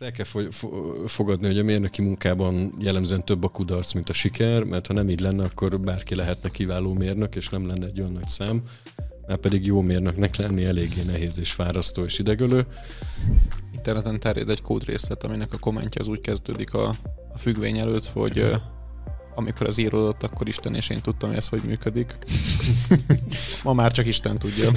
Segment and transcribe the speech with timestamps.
[0.00, 0.54] El kell fo-
[1.06, 5.10] fogadni, hogy a mérnöki munkában jellemzően több a kudarc, mint a siker, mert ha nem
[5.10, 8.62] így lenne, akkor bárki lehetne kiváló mérnök, és nem lenne egy olyan nagy szám.
[9.26, 12.66] Már pedig jó mérnöknek lenni eléggé nehéz és fárasztó és idegölő.
[13.74, 16.88] Interneten terjed egy kódrészlet, aminek a kommentje az úgy kezdődik a,
[17.32, 18.54] a függvény előtt, hogy
[19.40, 22.16] amikor az íródott, akkor Isten és én tudtam, hogy ez hogy működik.
[23.64, 24.70] Ma már csak Isten tudja.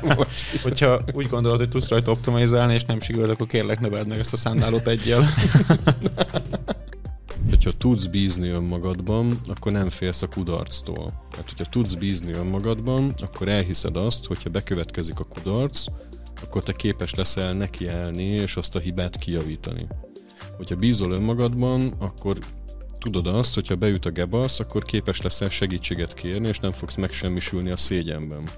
[0.62, 4.32] Hogyha úgy gondolod, hogy tudsz rajta optimalizálni, és nem sikerült, akkor kérlek növeld meg ezt
[4.32, 5.22] a szándálót egyel.
[7.50, 11.12] hogyha tudsz bízni önmagadban, akkor nem félsz a kudarctól.
[11.36, 15.84] Hát, hogyha tudsz bízni önmagadban, akkor elhiszed azt, hogyha bekövetkezik a kudarc,
[16.42, 19.86] akkor te képes leszel nekiállni és azt a hibát kijavítani.
[20.56, 22.38] Hogyha bízol önmagadban, akkor
[23.02, 27.70] tudod azt, hogyha beüt a gebasz, akkor képes leszel segítséget kérni, és nem fogsz megsemmisülni
[27.70, 28.48] a szégyenben.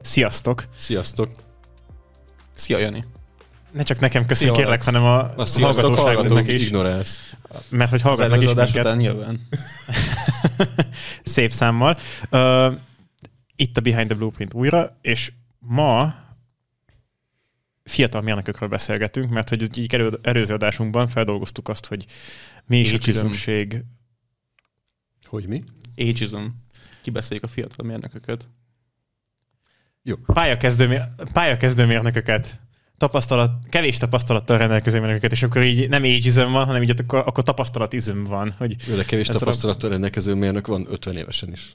[0.00, 0.64] Sziasztok!
[0.76, 1.28] Sziasztok!
[2.54, 3.04] Szia, Jani!
[3.72, 6.66] Ne csak nekem köszönjük, kérlek, hanem a, a hallgatóságnak is.
[6.66, 7.34] Ignorálsz.
[7.68, 8.68] Mert hogy hallgatnak is minket.
[8.74, 9.40] után nyilván.
[11.24, 11.98] Szép számmal.
[12.30, 12.74] Uh,
[13.56, 16.14] itt a Behind the Blueprint újra, és ma
[17.84, 22.06] fiatal mérnökökről beszélgetünk, mert hogy egy előző adásunkban feldolgoztuk azt, hogy
[22.66, 23.18] mi is Ageism.
[23.18, 23.84] a különbség.
[25.24, 25.60] Hogy mi?
[25.96, 26.44] Ageism.
[27.02, 28.48] Kibeszéljük a fiatal mérnököket.
[30.02, 30.16] Jó.
[30.16, 32.60] Pályakezdő, pályakezdő mérnököket
[33.02, 37.44] tapasztalat, kevés tapasztalattal rendelkező mérnököket, és akkor így nem ageism van, hanem így akkor, akkor
[37.44, 38.54] tapasztalatizm van.
[38.58, 39.92] Hogy Jó, de kevés tapasztalattal a...
[39.92, 41.72] rendelkező mérnök van 50 évesen is.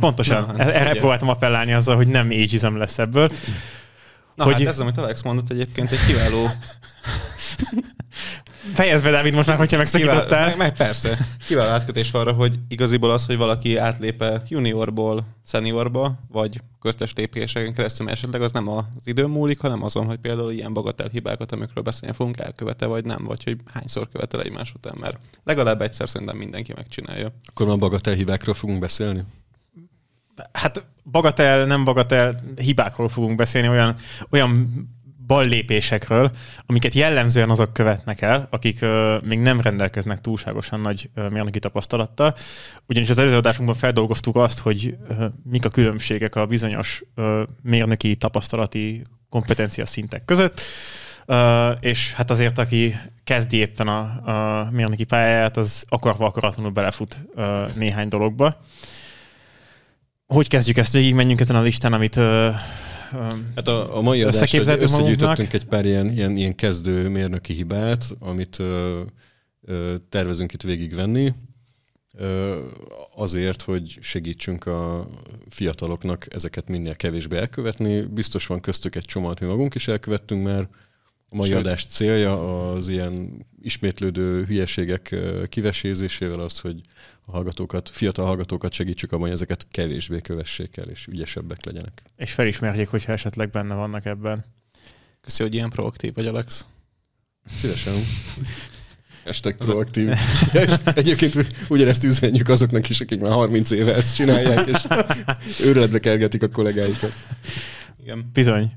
[0.00, 0.42] Pontosan.
[0.42, 0.98] Na, hát, Erre ugye.
[0.98, 3.30] próbáltam appellálni azzal, hogy nem ageism lesz ebből.
[4.34, 4.52] Na hogy...
[4.52, 6.46] hát ez, amit Alex mondott egyébként, egy kiváló
[8.74, 10.46] Fejezd be, Dávid, most már, hogyha megszakítottál.
[10.46, 11.18] Meg, meg, persze.
[11.46, 18.06] Kiváló átkötés arra, hogy igaziból az, hogy valaki átlépe juniorból seniorba, vagy köztes lépéseken keresztül,
[18.06, 21.84] mert esetleg az nem az idő múlik, hanem azon, hogy például ilyen bagatel hibákat, amikről
[21.84, 26.36] beszélni fogunk, elkövete, vagy nem, vagy hogy hányszor követel egymás után, mert legalább egyszer szerintem
[26.36, 27.32] mindenki megcsinálja.
[27.44, 29.22] Akkor már bagatel hibákról fogunk beszélni?
[30.52, 33.94] Hát bagatel, nem bagatel hibákról fogunk beszélni, olyan,
[34.30, 34.70] olyan
[35.28, 36.30] ballépésekről,
[36.66, 42.34] amiket jellemzően azok követnek el, akik uh, még nem rendelkeznek túlságosan nagy uh, mérnöki tapasztalattal.
[42.86, 48.16] Ugyanis az előző adásunkban feldolgoztuk azt, hogy uh, mik a különbségek a bizonyos uh, mérnöki
[48.16, 50.60] tapasztalati kompetencia szintek között.
[51.26, 57.18] Uh, és hát azért, aki kezdi éppen a, a mérnöki pályáját, az akarva akaratlanul belefut
[57.34, 58.60] uh, néhány dologba.
[60.26, 62.54] Hogy kezdjük ezt végig, menjünk ezen a listán, amit uh,
[63.54, 68.58] Hát a, a mai adásra összegyűjtöttünk egy pár ilyen, ilyen, ilyen kezdő mérnöki hibát, amit
[68.58, 69.02] ö,
[69.62, 71.34] ö, tervezünk itt végigvenni,
[72.12, 72.58] ö,
[73.14, 75.06] azért, hogy segítsünk a
[75.48, 78.00] fiataloknak ezeket minél kevésbé elkövetni.
[78.00, 80.68] Biztos van köztük egy csomó, mi magunk is elkövettünk már.
[81.30, 81.58] A mai Sőt.
[81.58, 85.16] adás célja az ilyen ismétlődő hülyeségek
[85.48, 86.80] kivesézésével az, hogy
[87.24, 92.02] a hallgatókat, fiatal hallgatókat segítsük abban, hogy ezeket kevésbé kövessék el, és ügyesebbek legyenek.
[92.16, 94.44] És felismerjék, hogyha esetleg benne vannak ebben.
[95.20, 96.66] Köszi, hogy ilyen proaktív vagy, Alex.
[97.46, 97.94] Szívesen.
[99.24, 100.08] Estek proaktív.
[100.52, 104.86] és egyébként ugyanezt üzenjük azoknak is, akik már 30 éve ezt csinálják, és
[105.64, 107.12] őrületbe kergetik a kollégáikat.
[108.00, 108.30] Igen.
[108.32, 108.72] Bizony.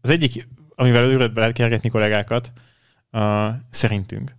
[0.00, 2.52] Az egyik, amivel őrületbe lehet kergetni kollégákat,
[3.70, 4.36] szerintünk,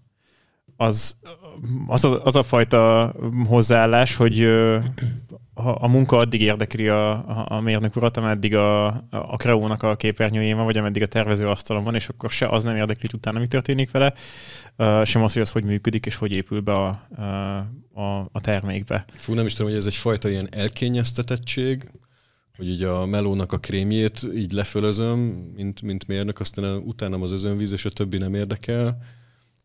[0.76, 1.18] az
[1.88, 3.14] az a, az a fajta
[3.48, 4.42] hozzáállás, hogy
[5.54, 9.96] a, a munka addig érdekli a, a, a mérnök urat, ameddig a, a kreónak a
[9.96, 13.40] képernyőjén van, vagy ameddig a tervező asztalon van, és akkor se az nem érdekli, utána
[13.40, 14.14] mi történik vele,
[15.06, 16.88] sem az, hogy az hogy működik, és hogy épül be a,
[17.94, 19.06] a, a termékbe.
[19.14, 21.92] Fú, nem is tudom, hogy ez egyfajta ilyen elkényeztetettség,
[22.58, 25.20] hogy így a melónak a krémjét így lefölözöm,
[25.56, 28.98] mint, mint mérnök, aztán utána az özönvíz, és a többi nem érdekel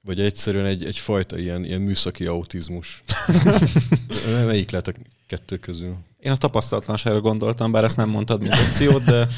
[0.05, 3.03] vagy egyszerűen egy, egyfajta ilyen, ilyen műszaki autizmus.
[4.47, 4.93] Melyik lehet a
[5.27, 5.97] kettő közül?
[6.19, 9.29] Én a tapasztalatlanságra gondoltam, bár ezt nem mondtad, mint opciót, de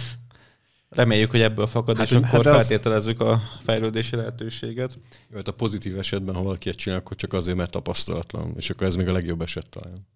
[0.89, 2.55] reméljük, hogy ebből fakad, hát, és hát akkor az...
[2.55, 4.99] feltételezzük a fejlődési lehetőséget.
[5.31, 8.71] Jó, hát a pozitív esetben, ha valaki ezt csinál, akkor csak azért, mert tapasztalatlan, és
[8.71, 10.07] akkor ez még a legjobb eset talán.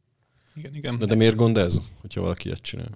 [0.54, 0.98] Igen, igen.
[0.98, 2.88] De, de miért gond ez, hogyha valaki ezt csinál?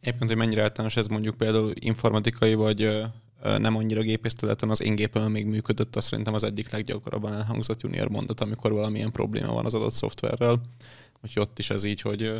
[0.00, 3.02] Éppen, hogy mennyire általános ez mondjuk például informatikai vagy
[3.58, 8.08] nem annyira gépészterületen az én gépem még működött, azt szerintem az egyik leggyakrabban elhangzott junior
[8.08, 10.60] mondat, amikor valamilyen probléma van az adott szoftverrel.
[11.24, 12.32] Úgyhogy ott is ez így, hogy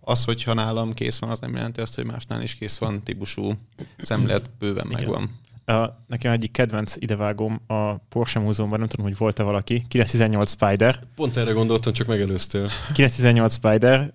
[0.00, 3.52] az, hogyha nálam kész van, az nem jelenti azt, hogy másnál is kész van, típusú
[3.96, 4.98] szemlélet bőven Igen.
[5.00, 5.30] megvan.
[5.64, 11.02] a, nekem egyik kedvenc idevágom a Porsche Múzeumban, nem tudom, hogy volt-e valaki, 918 Spider.
[11.14, 12.68] Pont erre gondoltam, csak megelőztél.
[12.92, 14.12] 918 Spider,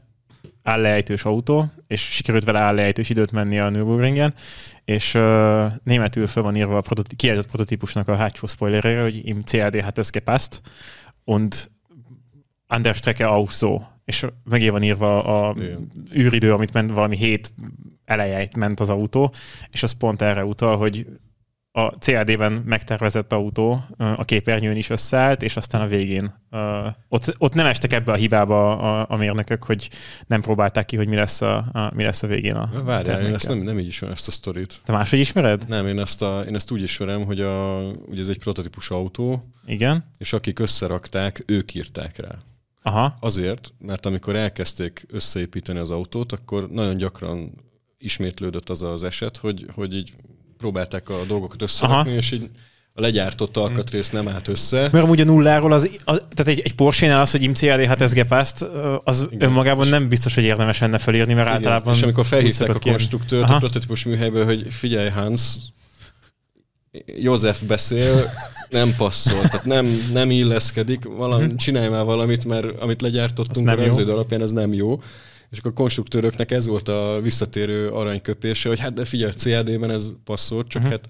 [0.64, 4.34] állejtős autó, és sikerült vele állejtős időt menni a Nürburgringen,
[4.86, 9.42] és uh, németül fel van írva a prototí- kiállított prototípusnak a hátsó spoilerére, hogy im
[9.42, 10.62] CAD hat es gepasst,
[11.26, 11.72] und
[12.68, 13.82] an der Strecke auch so.
[14.06, 15.92] És megé van írva a Igen.
[16.16, 17.54] űridő, amit ment valami hét
[18.06, 19.34] elejeit ment az autó,
[19.72, 21.08] és az pont erre utal, hogy
[21.76, 26.34] a CAD-ben megtervezett autó a képernyőn is összeállt, és aztán a végén
[27.08, 29.90] ott, ott nem estek ebbe a hibába a, a mérnökök, hogy
[30.28, 33.34] nem próbálták ki, hogy mi lesz a, a, mi lesz a végén a Várjál, én
[33.34, 34.82] ezt nem, nem így ismerem ezt a sztorit.
[34.86, 35.68] Te máshogy ismered?
[35.68, 39.50] Nem, én ezt, a, én ezt úgy ismerem, hogy a, ugye ez egy prototípus autó,
[39.66, 40.06] Igen.
[40.18, 42.36] és akik összerakták, ők írták rá.
[42.82, 43.18] Aha.
[43.20, 47.52] Azért, mert amikor elkezdték összeépíteni az autót, akkor nagyon gyakran
[47.98, 50.14] ismétlődött az az eset, hogy, hogy így
[50.64, 52.18] próbálták a dolgokat összerakni, Aha.
[52.18, 52.50] és így
[52.94, 54.90] a legyártott alkatrész nem állt össze.
[54.92, 58.62] Mert amúgy a nulláról, az, a, tehát egy, egy Porsche-nál az, hogy IMCAD ez gepászt,
[59.04, 59.50] az Igen.
[59.50, 61.58] önmagában nem biztos, hogy érdemes enne felírni, mert Igen.
[61.58, 61.94] általában...
[61.94, 65.56] És amikor felhívták a konstruktőrt a prototípus műhelyből, hogy figyelj Hans,
[67.06, 68.30] József beszél,
[68.70, 71.56] nem passzol, tehát nem, nem illeszkedik, valami, mhm.
[71.56, 75.02] csinálj már valamit, mert amit legyártottunk a rajződ alapján, ez nem jó.
[75.54, 80.14] És akkor a konstruktőröknek ez volt a visszatérő aranyköpése, hogy hát de figyelj, CAD-ben ez
[80.24, 81.00] passzolt, csak uh-huh.
[81.00, 81.10] hát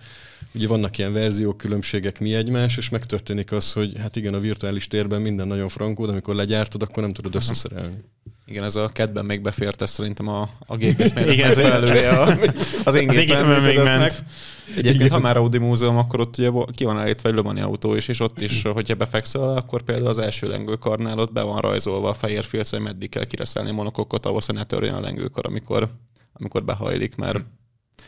[0.53, 4.87] ugye vannak ilyen verziók, különbségek mi egymás, és megtörténik az, hogy hát igen, a virtuális
[4.87, 8.03] térben minden nagyon frankó, de amikor legyártod, akkor nem tudod összeszerelni.
[8.53, 12.37] Igen, ez a kedben még befért, ez szerintem a, a gépész megfelelője a,
[12.83, 14.23] az én gépen még ment.
[14.69, 15.09] Egyébként, Igen.
[15.09, 18.19] ha már Audi múzeum, akkor ott ugye ki van állítva egy Lomani autó is, és
[18.19, 22.43] ott is, hogyha befekszel, akkor például az első lengőkarnál ott be van rajzolva a fehér
[22.43, 25.89] filc, hogy meddig kell kireszelni a monokokot, ahhoz, hogy ne törjön a lengőkar, amikor,
[26.33, 27.45] amikor behajlik, mert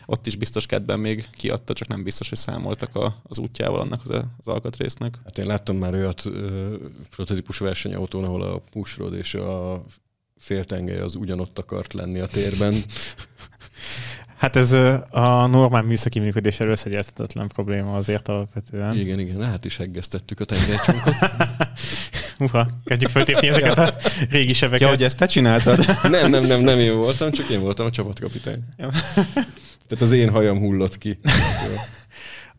[0.06, 4.02] ott is biztos kedben még kiadta, csak nem biztos, hogy számoltak a, az útjával annak
[4.04, 5.18] az, az alkatrésznek.
[5.24, 6.76] Hát én láttam már olyat ö,
[7.10, 9.84] prototípus versenyautón, ahol a pushrod és a
[10.40, 12.74] féltengely az ugyanott akart lenni a térben.
[14.38, 14.72] Hát ez
[15.10, 18.96] a normál műszaki működés előszegyeztetetlen probléma azért alapvetően.
[18.96, 21.14] Igen, igen, hát is heggeztettük a tengelycsonkot.
[22.40, 23.96] Uha, kezdjük föltépni ezeket a
[24.30, 24.82] régi sebeket.
[24.82, 25.86] Ja, hogy ezt te csináltad?
[26.10, 28.64] nem, nem, nem, nem én voltam, csak én voltam a csapatkapitány.
[29.88, 31.20] Tehát az én hajam hullott ki.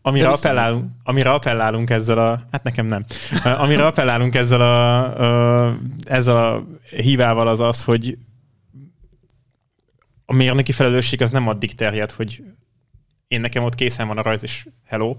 [0.07, 2.47] Amire appellálunk, amire appellálunk ezzel a...
[2.51, 3.05] Hát nekem nem.
[3.45, 8.19] Amire appellálunk ezzel a, a, ezzel a hívával az az, hogy
[10.25, 12.43] a mérnöki felelősség az nem addig terjed, hogy
[13.29, 15.17] én nekem ott készen van a rajz, és hello,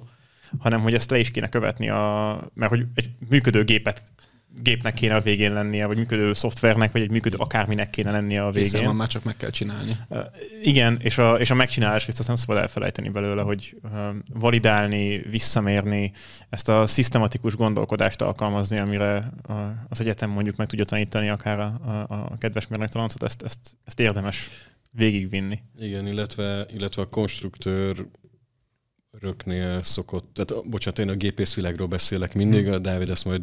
[0.59, 4.03] hanem hogy ezt le is kéne követni, a, mert hogy egy működő gépet
[4.61, 8.51] gépnek kéne a végén lennie, vagy működő szoftvernek, vagy egy működő akárminek kéne lennie a
[8.51, 8.63] végén.
[8.63, 9.91] Készen van, már csak meg kell csinálni.
[10.09, 10.19] Uh,
[10.63, 13.91] igen, és a, és a megcsinálás részt azt nem szabad elfelejteni belőle, hogy uh,
[14.33, 16.11] validálni, visszamérni,
[16.49, 19.57] ezt a szisztematikus gondolkodást alkalmazni, amire uh,
[19.89, 23.99] az egyetem mondjuk meg tudja tanítani akár a, a, a kedves mérnöktalancot, ezt, ezt, ezt
[23.99, 24.49] érdemes
[24.91, 25.59] végigvinni.
[25.77, 28.05] Igen, illetve, illetve a konstruktőr
[29.19, 32.73] röknél szokott, tehát bocsánat, én a gépészvilágról beszélek mindig, hmm.
[32.73, 33.41] a Dávid ezt majd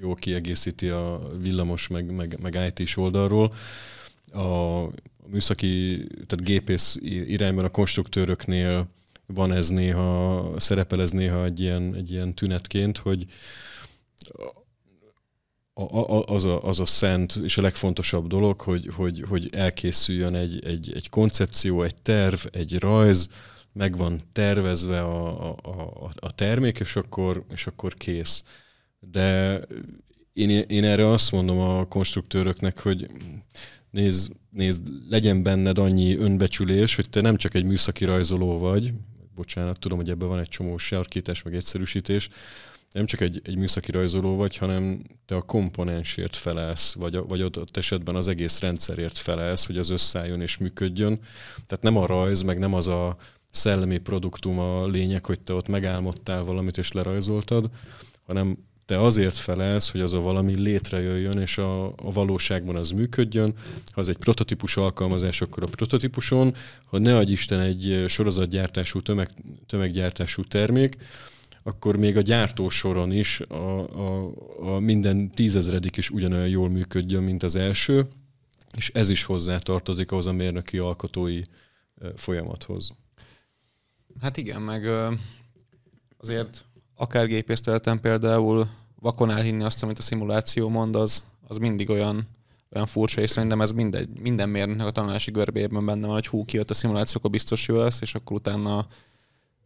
[0.00, 3.50] jó kiegészíti a villamos, meg, meg, meg IT-s oldalról.
[4.32, 4.80] A
[5.26, 8.88] műszaki, tehát gépész irányban a konstruktőröknél
[9.26, 13.26] van ez néha, szerepel ez néha egy ilyen, egy ilyen tünetként, hogy
[15.74, 20.34] a, a, az, a, az a szent és a legfontosabb dolog, hogy, hogy, hogy elkészüljön
[20.34, 23.28] egy, egy, egy koncepció, egy terv, egy rajz,
[23.76, 28.44] meg van tervezve a, a, a, a termék, és akkor, és akkor kész.
[28.98, 29.60] De
[30.32, 33.06] én, én erre azt mondom a konstruktőröknek, hogy
[33.90, 38.92] nézd, nézd, legyen benned annyi önbecsülés, hogy te nem csak egy műszaki rajzoló vagy,
[39.34, 42.28] bocsánat, tudom, hogy ebben van egy csomó sarkítás, meg egyszerűsítés,
[42.90, 47.76] nem csak egy, egy műszaki rajzoló vagy, hanem te a komponensért felelsz, vagy, vagy ott
[47.76, 51.18] esetben az egész rendszerért felelsz, hogy az összeálljon és működjön.
[51.66, 53.16] Tehát nem a rajz, meg nem az a
[53.56, 57.70] szellemi produktum a lényeg, hogy te ott megálmodtál valamit és lerajzoltad,
[58.26, 63.54] hanem te azért felelsz, hogy az a valami létrejöjjön, és a, a valóságban az működjön.
[63.92, 69.30] Ha az egy prototípus alkalmazás, akkor a prototípuson, ha ne adj Isten egy sorozatgyártású, tömeg,
[69.66, 70.96] tömeggyártású termék,
[71.62, 77.42] akkor még a gyártósoron is a, a, a minden tízezredik is ugyanolyan jól működjön, mint
[77.42, 78.06] az első,
[78.76, 81.42] és ez is hozzá tartozik ahhoz a mérnöki alkotói
[82.16, 82.94] folyamathoz.
[84.20, 84.88] Hát igen, meg
[86.18, 86.64] azért
[86.96, 88.68] akár gépészteleten például
[89.00, 92.28] vakon elhinni azt, amit a szimuláció mond, az, az mindig olyan,
[92.72, 96.44] olyan furcsa, és szerintem ez mindegy, minden mérnöknek a tanulási görbében benne van, hogy hú,
[96.44, 98.86] kijött a szimuláció, akkor biztos jó lesz, és akkor utána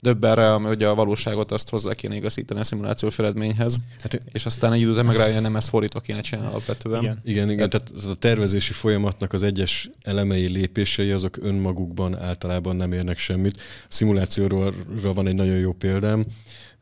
[0.03, 4.73] Döbbenre, ami ugye a valóságot azt hozzá kéne igazítani a szimulációs eredményhez, hát, és aztán
[4.73, 7.03] egy időt meg rájön, nem ezt fordítva kéne csinálni alapvetően.
[7.03, 12.77] Igen, igen, igen tehát, tehát a tervezési folyamatnak az egyes elemei, lépései azok önmagukban általában
[12.77, 13.57] nem érnek semmit.
[13.57, 16.25] A szimulációról van egy nagyon jó példám,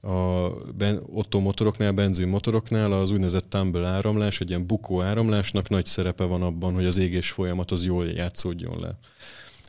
[0.00, 6.24] a ben, Otto motoroknál, benzinmotoroknál az úgynevezett tumble áramlás, egy ilyen bukó áramlásnak nagy szerepe
[6.24, 8.98] van abban, hogy az égés folyamat az jól játszódjon le.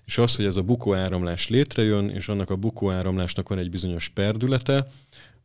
[0.10, 3.70] És az, hogy ez a bukó áramlás létrejön, és annak a bukó áramlásnak van egy
[3.70, 4.88] bizonyos perdülete,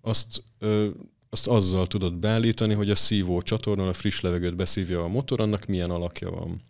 [0.01, 0.89] azt, ö,
[1.31, 5.67] azt azzal tudod beállítani, hogy a szívó csatornán a friss levegőt beszívja a motor, annak
[5.67, 6.61] milyen alakja van.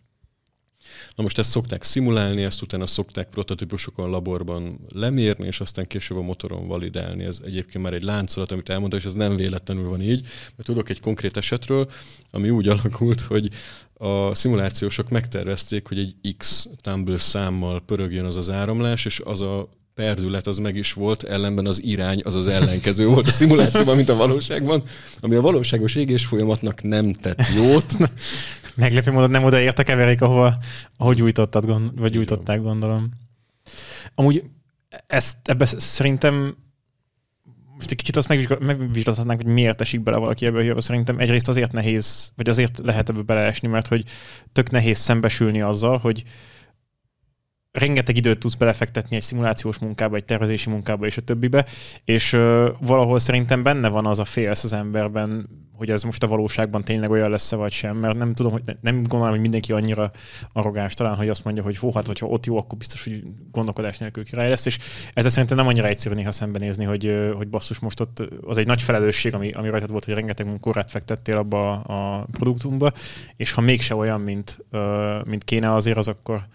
[1.15, 6.21] Na most ezt szokták szimulálni, ezt utána szokták prototípusokon laborban lemérni, és aztán később a
[6.21, 7.23] motoron validálni.
[7.23, 10.21] Ez egyébként már egy láncolat, amit elmondta, és ez nem véletlenül van így,
[10.55, 11.89] mert tudok egy konkrét esetről,
[12.31, 13.49] ami úgy alakult, hogy
[13.93, 19.69] a szimulációsok megtervezték, hogy egy X tumble számmal pörögjön az az áramlás, és az a
[19.95, 24.09] perdület az meg is volt, ellenben az irány az az ellenkező volt a szimulációban, mint
[24.09, 24.83] a valóságban,
[25.19, 27.95] ami a valóságos égés folyamatnak nem tett jót.
[28.75, 30.57] Meglepő módon nem oda a keverék, ahova,
[30.97, 33.09] ahogy gyújtottad, gond, vagy gyújtották, gondolom.
[34.15, 34.43] Amúgy
[35.07, 36.55] ezt ebbe szerintem
[37.75, 38.27] most egy kicsit azt
[38.59, 43.09] megvizsgálhatnánk, hogy miért esik bele valaki ebbe a Szerintem egyrészt azért nehéz, vagy azért lehet
[43.09, 44.03] ebbe beleesni, mert hogy
[44.51, 46.23] tök nehéz szembesülni azzal, hogy
[47.75, 51.65] rengeteg időt tudsz belefektetni egy szimulációs munkába, egy tervezési munkába és a többibe,
[52.05, 56.27] és uh, valahol szerintem benne van az a félsz az emberben, hogy ez most a
[56.27, 60.11] valóságban tényleg olyan lesz vagy sem, mert nem tudom, hogy nem gondolom, hogy mindenki annyira
[60.53, 63.97] arrogáns talán, hogy azt mondja, hogy hó, hát hogyha ott jó, akkor biztos, hogy gondolkodás
[63.97, 64.77] nélkül király lesz, és
[65.13, 68.81] ezzel szerintem nem annyira egyszerű néha szembenézni, hogy, hogy basszus most ott az egy nagy
[68.81, 72.91] felelősség, ami, ami rajtad volt, hogy rengeteg munkórát fektettél abba a produktumba,
[73.35, 74.59] és ha mégse olyan, mint,
[75.25, 76.47] mint kéne azért, az akkor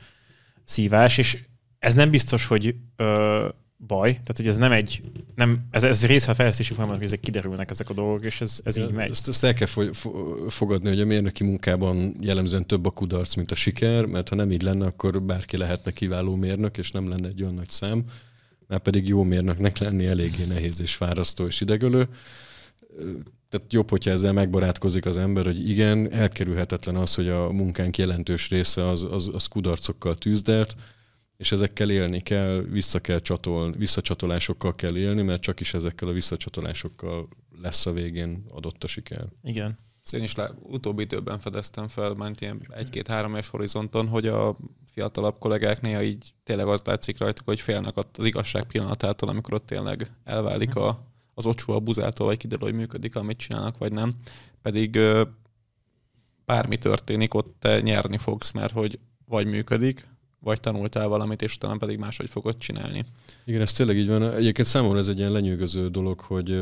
[0.71, 1.39] szívás, és
[1.79, 3.49] ez nem biztos, hogy ö,
[3.87, 5.03] baj, tehát hogy ez nem egy,
[5.35, 8.61] nem, ez, ez része a fejlesztési folyamatnak, hogy ezek kiderülnek ezek a dolgok, és ez,
[8.65, 9.11] ez így megy.
[9.11, 9.67] Ezt, ezt el kell
[10.49, 14.53] fogadni, hogy a mérnöki munkában jellemzően több a kudarc, mint a siker, mert ha nem
[14.53, 18.05] így lenne, akkor bárki lehetne kiváló mérnök, és nem lenne egy olyan nagy szám,
[18.67, 22.09] mert pedig jó mérnöknek lenni eléggé nehéz és fárasztó és idegölő.
[23.51, 28.49] Tehát jobb, hogyha ezzel megbarátkozik az ember, hogy igen, elkerülhetetlen az, hogy a munkánk jelentős
[28.49, 30.77] része az, az, az kudarcokkal tűzdelt,
[31.37, 36.13] és ezekkel élni kell, vissza kell csatolni, visszacsatolásokkal kell élni, mert csak is ezekkel a
[36.13, 37.29] visszacsatolásokkal
[37.63, 39.25] lesz a végén adott a siker.
[39.43, 39.79] Igen.
[40.03, 44.57] Ezt én is le, utóbbi időben fedeztem fel, ment ilyen egy-két-három éves horizonton, hogy a
[44.93, 49.67] fiatalabb kollégák néha így tényleg az látszik rajtuk, hogy félnek az igazság pillanatától, amikor ott
[49.67, 54.11] tényleg elválik a, az ocsó a buzától, vagy kiderül, hogy működik, amit csinálnak, vagy nem.
[54.63, 54.99] Pedig
[56.45, 60.09] bármi történik, ott te nyerni fogsz, mert hogy vagy működik,
[60.41, 63.05] vagy tanultál valamit, és utána pedig máshogy fogod csinálni.
[63.45, 64.33] Igen, ez tényleg így van.
[64.33, 66.61] Egyébként számomra ez egy ilyen lenyűgöző dolog, hogy,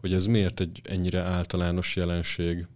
[0.00, 2.66] hogy ez miért egy ennyire általános jelenség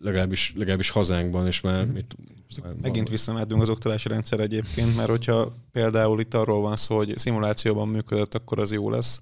[0.00, 1.86] legalábbis, legalábbis hazánkban, és már...
[1.86, 1.90] Mm.
[1.90, 2.16] Mit,
[2.62, 7.18] már Megint visszamehetünk az oktatási rendszer egyébként, mert hogyha például itt arról van szó, hogy
[7.18, 9.20] szimulációban működött, akkor az jó lesz.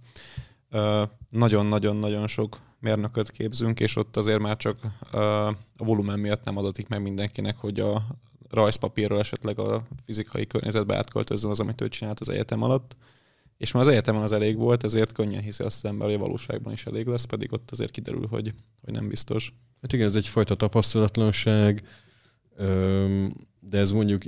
[1.31, 4.79] Nagyon-nagyon-nagyon sok mérnököt képzünk, és ott azért már csak
[5.77, 8.03] a volumen miatt nem adatik meg mindenkinek, hogy a
[8.51, 12.97] rajzpapírról esetleg a fizikai környezetbe átköltözzen az, amit ő csinált az egyetem alatt.
[13.57, 16.21] És már az egyetemen az elég volt, ezért könnyen hiszi azt az ember, hogy a
[16.21, 19.53] valóságban is elég lesz, pedig ott azért kiderül, hogy, hogy nem biztos.
[19.81, 21.89] Hát igen, ez egyfajta tapasztalatlanság,
[23.61, 24.23] de ez mondjuk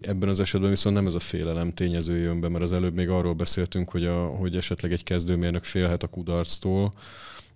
[0.00, 3.08] ebben az esetben viszont nem ez a félelem tényező jön be, mert az előbb még
[3.08, 6.92] arról beszéltünk, hogy, a, hogy esetleg egy kezdőmérnök félhet a kudarctól,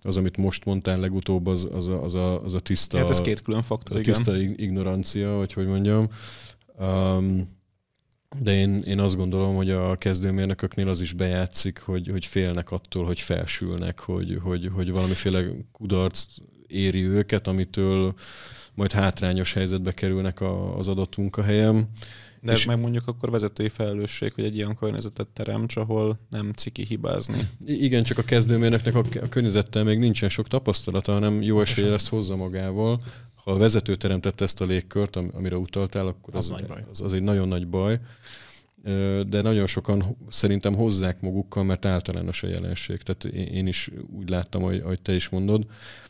[0.01, 2.97] az, amit most mondtál legutóbb, az, az, a, az, a, az a tiszta...
[2.97, 4.53] Hát ez két külön faktor, a tiszta igen.
[4.57, 6.07] ignorancia, vagy hogy mondjam.
[6.79, 7.55] Um,
[8.39, 13.05] de én, én azt gondolom, hogy a kezdőmérnököknél az is bejátszik, hogy, hogy félnek attól,
[13.05, 16.25] hogy felsülnek, hogy, hogy, hogy valamiféle kudarc
[16.67, 18.13] éri őket, amitől
[18.77, 21.87] majd hátrányos helyzetbe kerülnek a, az adott munkahelyem.
[22.41, 26.83] De ez meg mondjuk akkor vezetői felelősség, hogy egy ilyen környezetet teremts, ahol nem ciki
[26.83, 27.47] hibázni.
[27.65, 32.09] Igen, csak a kezdőmérnöknek a, a környezettel még nincsen sok tapasztalata, hanem jó esélye ezt
[32.09, 33.01] hozza magával.
[33.43, 37.21] Ha a vezető teremtette ezt a légkört, amire utaltál, akkor az, az, az, az egy
[37.21, 37.99] nagyon nagy baj.
[39.27, 42.97] De nagyon sokan szerintem hozzák magukkal, mert általános a jelenség.
[42.97, 45.65] Tehát én is úgy láttam, hogy, ahogy te is mondod,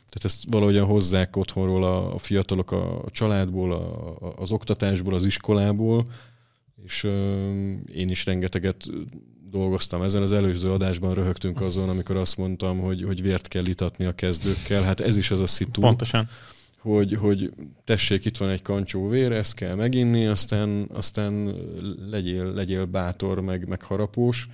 [0.10, 6.06] tehát ezt valahogyan hozzák otthonról a, fiatalok a, családból, a, az oktatásból, az iskolából,
[6.84, 7.04] és
[7.94, 8.86] én is rengeteget
[9.50, 10.22] dolgoztam ezen.
[10.22, 14.84] Az előző adásban röhögtünk azon, amikor azt mondtam, hogy, hogy vért kell itatni a kezdőkkel.
[14.84, 15.82] Hát ez is az a szitu.
[15.82, 16.30] Pontosan.
[16.80, 17.54] Hogy, hogy
[17.84, 21.56] tessék, itt van egy kancsó vér, ezt kell meginni, aztán, aztán
[22.10, 24.48] legyél, legyél bátor, meg, meg harapós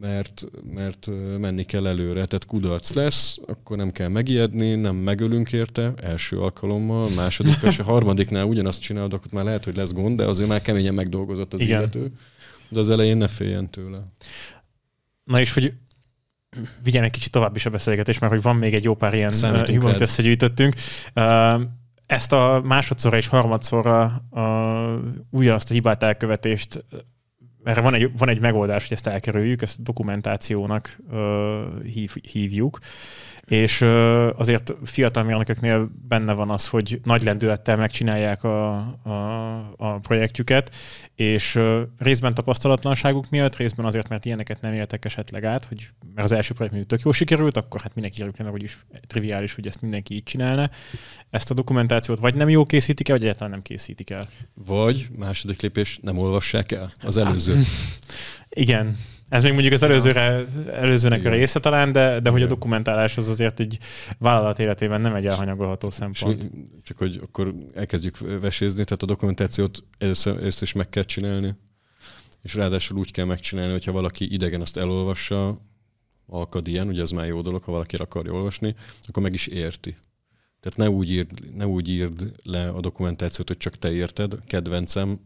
[0.00, 0.44] mert,
[0.74, 6.38] mert menni kell előre, tehát kudarc lesz, akkor nem kell megijedni, nem megölünk érte első
[6.38, 10.48] alkalommal, második és a harmadiknál ugyanazt csinálod, akkor már lehet, hogy lesz gond, de azért
[10.48, 11.78] már keményen megdolgozott az Igen.
[11.78, 12.12] illető.
[12.68, 13.98] De az elején ne féljen tőle.
[15.24, 15.72] Na és hogy
[16.82, 19.32] vigyen egy kicsit tovább is a beszélgetés, mert hogy van még egy jó pár ilyen
[19.66, 20.74] humort összegyűjtöttünk.
[22.06, 24.40] Ezt a másodszorra és harmadszorra a,
[25.30, 26.84] ugyanazt a hibát elkövetést
[27.64, 32.78] erre van egy, van egy megoldás, hogy ezt elkerüljük, ezt dokumentációnak uh, hív, hívjuk
[33.46, 33.80] és
[34.36, 40.74] azért fiatal mérnököknél benne van az, hogy nagy lendülettel megcsinálják a, a, a projektjüket,
[41.14, 41.58] és
[41.98, 46.54] részben tapasztalatlanságuk miatt, részben azért, mert ilyeneket nem éltek esetleg át, hogy mert az első
[46.54, 50.22] projekt tök jó sikerült, akkor hát mindenki meg, hogy is triviális, hogy ezt mindenki így
[50.22, 50.70] csinálna.
[51.30, 54.22] Ezt a dokumentációt vagy nem jó készítik el, vagy egyáltalán nem készítik el.
[54.54, 57.62] Vagy második lépés, nem olvassák el az előző.
[58.48, 58.96] Igen,
[59.32, 61.32] ez még mondjuk az előzőre, előzőnek Igen.
[61.32, 63.78] a része talán, de, de hogy a dokumentálás az azért egy
[64.18, 66.50] vállalat életében nem egy elhanyagolható szempont.
[66.84, 71.54] Csak hogy akkor elkezdjük vesézni, tehát a dokumentációt először, először is meg kell csinálni,
[72.42, 75.58] és ráadásul úgy kell megcsinálni, hogyha valaki idegen azt elolvassa,
[76.26, 78.74] alkad ilyen, ugye ez már jó dolog, ha valaki akarja olvasni,
[79.06, 79.96] akkor meg is érti.
[80.60, 85.20] Tehát ne úgy, írd, ne úgy írd le a dokumentációt, hogy csak te érted, kedvencem,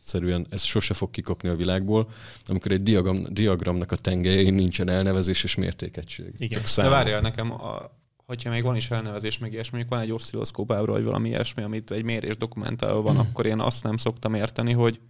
[0.00, 2.10] egyszerűen ez sose fog kikopni a világból,
[2.46, 6.34] amikor egy diagram, diagramnak a tengelyein nincsen elnevezés és mértékegység.
[6.36, 6.62] Igen.
[6.76, 10.72] De várjál, nekem, a, hogyha még van is elnevezés, meg ilyesmi, mondjuk van egy oszcilloszkóp
[10.72, 13.18] ábra, vagy valami ilyesmi, amit egy mérés dokumentálva van, mm.
[13.18, 15.00] akkor én azt nem szoktam érteni, hogy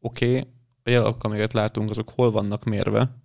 [0.00, 0.48] oké, okay,
[0.82, 3.16] a jelak, amiket látunk, azok hol vannak mérve,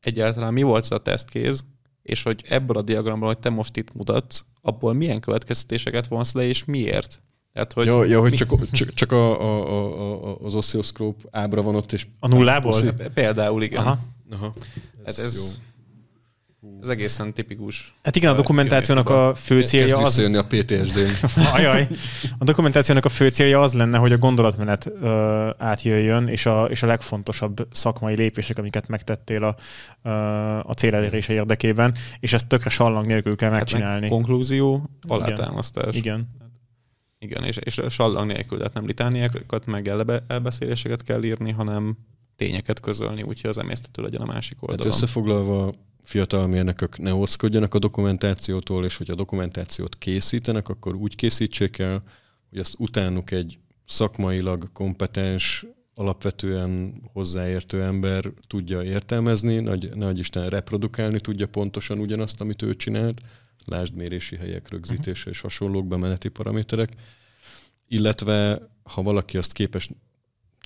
[0.00, 1.64] egyáltalán mi volt a tesztkéz,
[2.02, 6.42] és hogy ebből a diagramból, hogy te most itt mutatsz, abból milyen következtetéseket vonsz le,
[6.42, 7.22] és miért?
[7.54, 8.36] Tehát, hogy ja, ja, hogy mi...
[8.36, 12.06] csak, csak, csak a, a, a, az oszcilloszkóp ábra van ott, és...
[12.20, 12.82] A nullából?
[13.14, 13.80] Például, igen.
[13.80, 13.98] Aha.
[14.32, 14.50] Aha.
[15.04, 15.42] Ez, hát ez, jó.
[16.80, 17.94] Ez egészen tipikus.
[18.02, 20.18] Hát igen, a dokumentációnak a fő célja az...
[20.18, 21.26] a PTSD-n.
[21.54, 21.88] Ajaj.
[22.38, 26.82] A dokumentációnak a fő célja az lenne, hogy a gondolatmenet ö, átjöjjön, és a, és
[26.82, 29.56] a legfontosabb szakmai lépések, amiket megtettél a,
[30.02, 30.10] ö,
[30.62, 34.00] a cél elérése érdekében, és ezt tökre sallang nélkül kell megcsinálni.
[34.00, 35.96] Hát konklúzió, alátámasztás.
[35.96, 36.14] Igen.
[36.14, 36.43] igen.
[37.24, 41.96] Igen, és, és sallang nélkül, tehát nem litániákat, meg elbe, elbeszéléseket kell írni, hanem
[42.36, 44.82] tényeket közölni, úgyhogy az emésztető legyen a másik oldalon.
[44.82, 51.14] Tehát összefoglalva, fiatal mérnökök ne óckodjanak a dokumentációtól, és hogy a dokumentációt készítenek, akkor úgy
[51.14, 52.02] készítsék el,
[52.50, 61.20] hogy azt utánuk egy szakmailag kompetens, alapvetően hozzáértő ember tudja értelmezni, nagy, nagy Isten reprodukálni
[61.20, 63.20] tudja pontosan ugyanazt, amit ő csinált,
[63.64, 65.32] lásd mérési helyek rögzítése uh-huh.
[65.32, 66.88] és hasonlók, bemeneti paraméterek,
[67.88, 69.88] illetve ha valaki azt képes,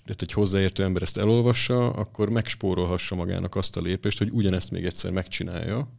[0.05, 4.85] tehát egy hozzáértő ember ezt elolvassa, akkor megspórolhassa magának azt a lépést, hogy ugyanezt még
[4.85, 5.93] egyszer megcsinálja,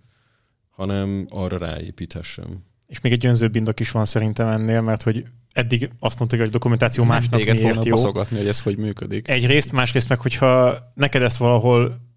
[0.70, 2.64] hanem arra ráépíthessem.
[2.88, 6.48] És még egy önzőbb indok is van szerintem ennél, mert hogy eddig azt mondta, hogy
[6.48, 7.96] a dokumentáció másnak miért jó.
[8.12, 9.28] hogy ez hogy működik.
[9.28, 12.09] Egyrészt, másrészt meg, hogyha neked ezt valahol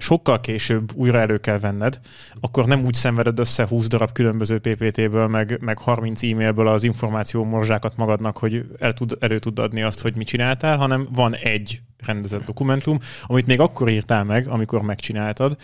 [0.00, 2.00] sokkal később újra elő kell venned,
[2.40, 7.44] akkor nem úgy szenveded össze 20 darab különböző PPT-ből, meg, meg 30 e-mailből az információ
[7.44, 11.80] morzsákat magadnak, hogy el tud, elő tud adni azt, hogy mit csináltál, hanem van egy
[12.06, 15.56] rendezett dokumentum, amit még akkor írtál meg, amikor megcsináltad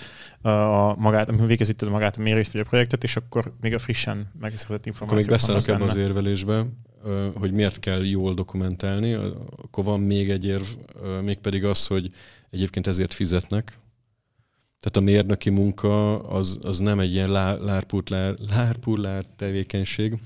[0.42, 4.30] a magát, amikor végezíted magát a mérést vagy a projektet, és akkor még a frissen
[4.40, 5.04] megszerzett információ.
[5.04, 6.64] Akkor még beszélnek ebbe az érvelésbe,
[7.34, 9.12] hogy miért kell jól dokumentálni,
[9.62, 10.64] akkor van még egy érv,
[11.22, 12.08] mégpedig az, hogy
[12.50, 13.78] egyébként ezért fizetnek,
[14.86, 20.18] tehát a mérnöki munka az, az nem egy ilyen lárpullár, lárpullár tevékenység,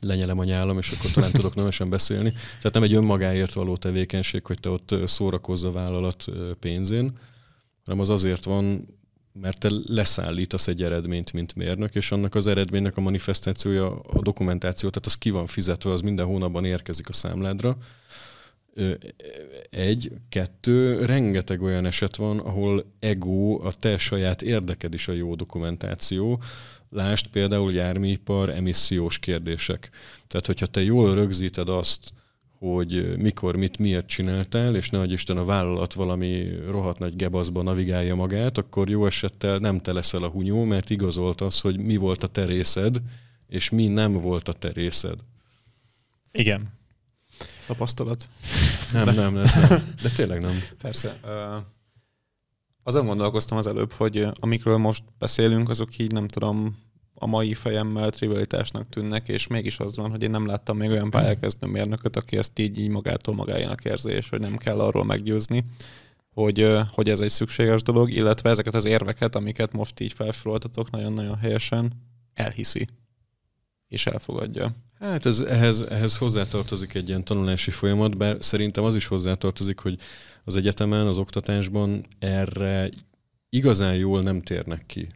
[0.00, 2.30] lenyelem a nyálam, és akkor talán tudok nemesen beszélni.
[2.30, 6.24] Tehát nem egy önmagáért való tevékenység, hogy te ott szórakozz a vállalat
[6.60, 7.18] pénzén,
[7.84, 8.88] hanem az azért van,
[9.32, 14.88] mert te leszállítasz egy eredményt, mint mérnök, és annak az eredménynek a manifestációja, a dokumentáció,
[14.88, 17.76] tehát az ki van fizetve, az minden hónapban érkezik a számládra,
[19.70, 25.34] egy, kettő, rengeteg olyan eset van, ahol ego, a te saját érdeked is a jó
[25.34, 26.42] dokumentáció.
[26.90, 29.90] Lást például járműipar, emissziós kérdések.
[30.26, 32.12] Tehát, hogyha te jól rögzíted azt,
[32.58, 38.14] hogy mikor, mit, miért csináltál, és ne Isten a vállalat valami rohadt nagy gebaszba navigálja
[38.14, 42.22] magát, akkor jó esettel nem te leszel a hunyó, mert igazolt az, hogy mi volt
[42.22, 43.02] a te részed,
[43.48, 45.18] és mi nem volt a te részed.
[46.32, 46.79] Igen
[47.70, 48.28] tapasztalat.
[48.92, 49.12] Nem, de...
[49.12, 49.94] nem, ez nem.
[50.02, 50.62] De tényleg nem.
[50.82, 51.20] Persze.
[51.24, 51.62] Uh,
[52.82, 56.76] azon gondolkoztam az előbb, hogy amikről most beszélünk, azok így nem tudom,
[57.14, 61.10] a mai fejemmel trivialitásnak tűnnek, és mégis az van, hogy én nem láttam még olyan
[61.10, 65.64] pályakezdő mérnököt, aki ezt így, így magától magáénak érzi, és hogy nem kell arról meggyőzni,
[66.34, 71.36] hogy, hogy ez egy szükséges dolog, illetve ezeket az érveket, amiket most így felsoroltatok nagyon-nagyon
[71.36, 71.92] helyesen,
[72.34, 72.88] elhiszi
[73.88, 74.72] és elfogadja.
[75.00, 79.98] Hát ez, ehhez, ehhez hozzátartozik egy ilyen tanulási folyamat, bár szerintem az is hozzátartozik, hogy
[80.44, 82.90] az egyetemen, az oktatásban erre
[83.48, 85.08] igazán jól nem térnek ki.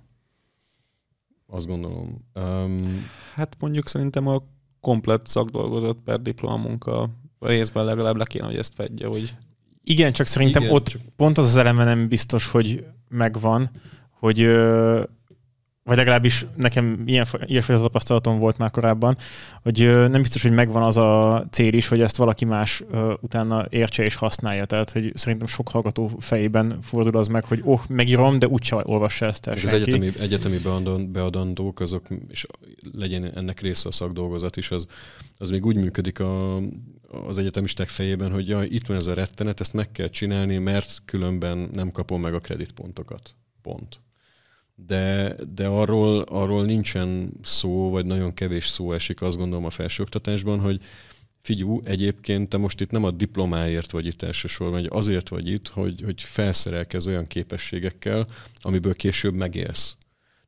[1.47, 2.25] Azt gondolom.
[2.35, 2.81] Um,
[3.35, 4.43] hát mondjuk szerintem a
[4.81, 9.35] komplet szakdolgozat per diplomamunka részben legalább le kéne, hogy ezt fedje, hogy...
[9.83, 11.01] Igen, csak szerintem Igen, ott csak...
[11.17, 13.71] pont az az eleme nem biztos, hogy megvan,
[14.11, 14.39] hogy
[15.85, 19.17] vagy legalábbis nekem ilyen, ilyesfajta tapasztalatom volt már korábban,
[19.63, 22.83] hogy nem biztos, hogy megvan az a cél is, hogy ezt valaki más
[23.21, 24.65] utána értse és használja.
[24.65, 29.27] Tehát, hogy szerintem sok hallgató fejében fordul az meg, hogy oh, megírom, de úgyse olvassa
[29.27, 30.59] ezt el Az egyetemi, egyetemi
[31.13, 32.47] beadandók, azok, és
[32.93, 34.87] legyen ennek része a szakdolgozat is, az,
[35.39, 36.57] az még úgy működik a,
[37.27, 41.03] az egyetemisták fejében, hogy ja, itt van ez a rettenet, ezt meg kell csinálni, mert
[41.05, 43.35] különben nem kapom meg a kreditpontokat.
[43.63, 44.03] Pont
[44.75, 50.61] de, de arról, arról nincsen szó, vagy nagyon kevés szó esik azt gondolom a felsőoktatásban,
[50.61, 50.81] hogy
[51.41, 55.69] figyú, egyébként te most itt nem a diplomáért vagy itt elsősorban, hogy azért vagy itt,
[55.69, 58.27] hogy, hogy felszerelkez olyan képességekkel,
[58.61, 59.97] amiből később megélsz.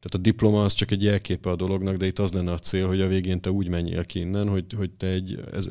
[0.00, 2.86] Tehát a diploma az csak egy jelképe a dolognak, de itt az lenne a cél,
[2.86, 5.68] hogy a végén te úgy menjél ki innen, hogy, hogy te, egy, ez,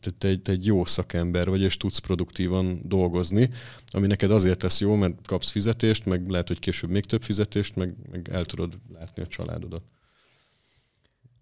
[0.00, 3.48] te, te, te egy jó szakember vagy, és tudsz produktívan dolgozni,
[3.90, 7.76] ami neked azért lesz jó, mert kapsz fizetést, meg lehet, hogy később még több fizetést,
[7.76, 9.82] meg, meg el tudod látni a családodat.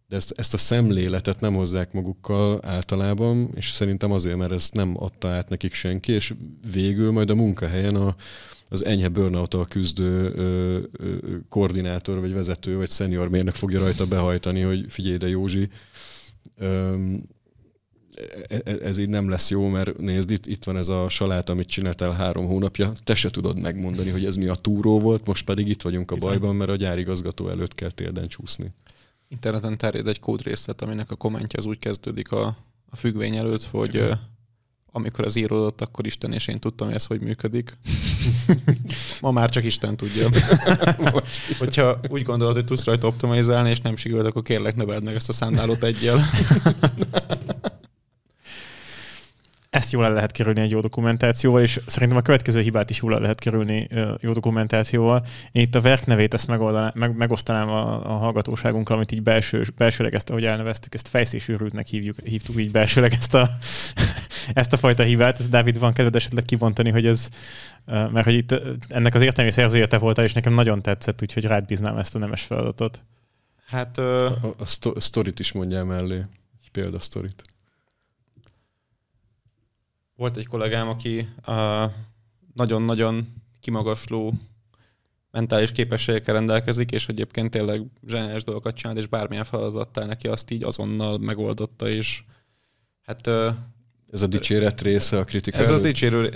[0.09, 5.03] De ezt, ezt a szemléletet nem hozzák magukkal általában, és szerintem azért, mert ezt nem
[5.03, 6.35] adta át nekik senki, és
[6.73, 8.17] végül majd a munkahelyen a,
[8.73, 11.17] az enyhe burnout küzdő ö, ö,
[11.49, 15.69] koordinátor, vagy vezető, vagy szenior mérnök fogja rajta behajtani, hogy figyelj de Józsi,
[16.57, 16.97] ö,
[18.49, 21.49] e, e, ez így nem lesz jó, mert nézd, itt, itt van ez a salát,
[21.49, 25.45] amit csináltál három hónapja, te se tudod megmondani, hogy ez mi a túró volt, most
[25.45, 28.73] pedig itt vagyunk a bajban, mert a gyárigazgató előtt kell térden csúszni.
[29.29, 32.47] Interneten terjed egy kódrészlet, aminek a kommentje az úgy kezdődik a,
[32.91, 34.11] a függvény előtt, hogy
[34.93, 37.79] amikor az íródott, akkor Isten és én tudtam, hogy ez hogy működik.
[39.21, 40.29] Ma már csak Isten tudja.
[41.59, 45.29] Hogyha úgy gondolod, hogy tudsz rajta optimalizálni, és nem sikerült, akkor kérlek növeld meg ezt
[45.29, 46.19] a szándálót egyel.
[49.73, 53.15] ezt jól el lehet kerülni egy jó dokumentációval, és szerintem a következő hibát is jól
[53.15, 53.89] el lehet kerülni
[54.21, 55.25] jó dokumentációval.
[55.53, 56.47] Én itt a verk nevét ezt
[56.95, 62.17] meg, megosztanám a, a hallgatóságunkkal, amit így belső, belsőleg ezt, ahogy elneveztük, ezt fejszésűrültnek hívjuk,
[62.25, 63.49] hívtuk így belsőleg ezt a,
[64.61, 65.39] ezt a fajta hibát.
[65.39, 67.29] Ez Dávid van kedved esetleg kivontani, hogy ez,
[67.85, 68.55] mert hogy itt
[68.89, 72.19] ennek az értelmi szerzője te voltál, és nekem nagyon tetszett, úgyhogy rád bíznám ezt a
[72.19, 73.03] nemes feladatot.
[73.67, 73.99] Hát...
[73.99, 74.05] Uh...
[74.05, 74.55] A,
[74.95, 76.17] a sztorit is mondjál mellé,
[76.61, 77.45] egy példasztorit.
[80.23, 81.29] Volt egy kollégám, aki
[82.55, 83.27] nagyon-nagyon
[83.61, 84.35] kimagasló
[85.31, 90.65] mentális képességekkel rendelkezik, és egyébként tényleg zseniális dolgokat csinált, és bármilyen feladattál neki azt így
[90.65, 92.23] azonnal megoldotta, és
[93.03, 93.27] hát...
[94.13, 96.29] Ez a dicséret része a kritika Ez a dicsérő,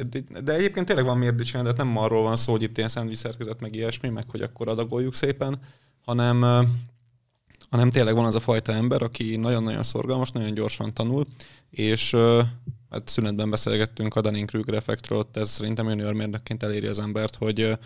[0.45, 3.61] de egyébként tényleg van miért dicsérni, de nem arról van szó, hogy itt ilyen szendviszerkezet
[3.61, 5.59] meg ilyesmi, meg hogy akkor adagoljuk szépen,
[6.05, 6.41] hanem,
[7.71, 11.27] hanem tényleg van az a fajta ember, aki nagyon-nagyon szorgalmas, nagyon gyorsan tanul,
[11.71, 12.17] és
[12.97, 17.79] hát szünetben beszélgettünk a Dunning-Kruger effektről, ott ez szerintem juniormérnökként eléri az embert, hogy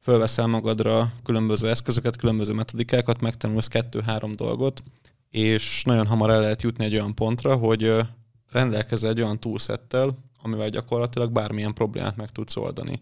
[0.00, 4.82] fölveszel magadra különböző eszközöket, különböző metodikákat, megtanulsz kettő-három dolgot,
[5.30, 7.92] és nagyon hamar el lehet jutni egy olyan pontra, hogy
[8.50, 13.00] rendelkezel egy olyan túlszettel, amivel gyakorlatilag bármilyen problémát meg tudsz oldani.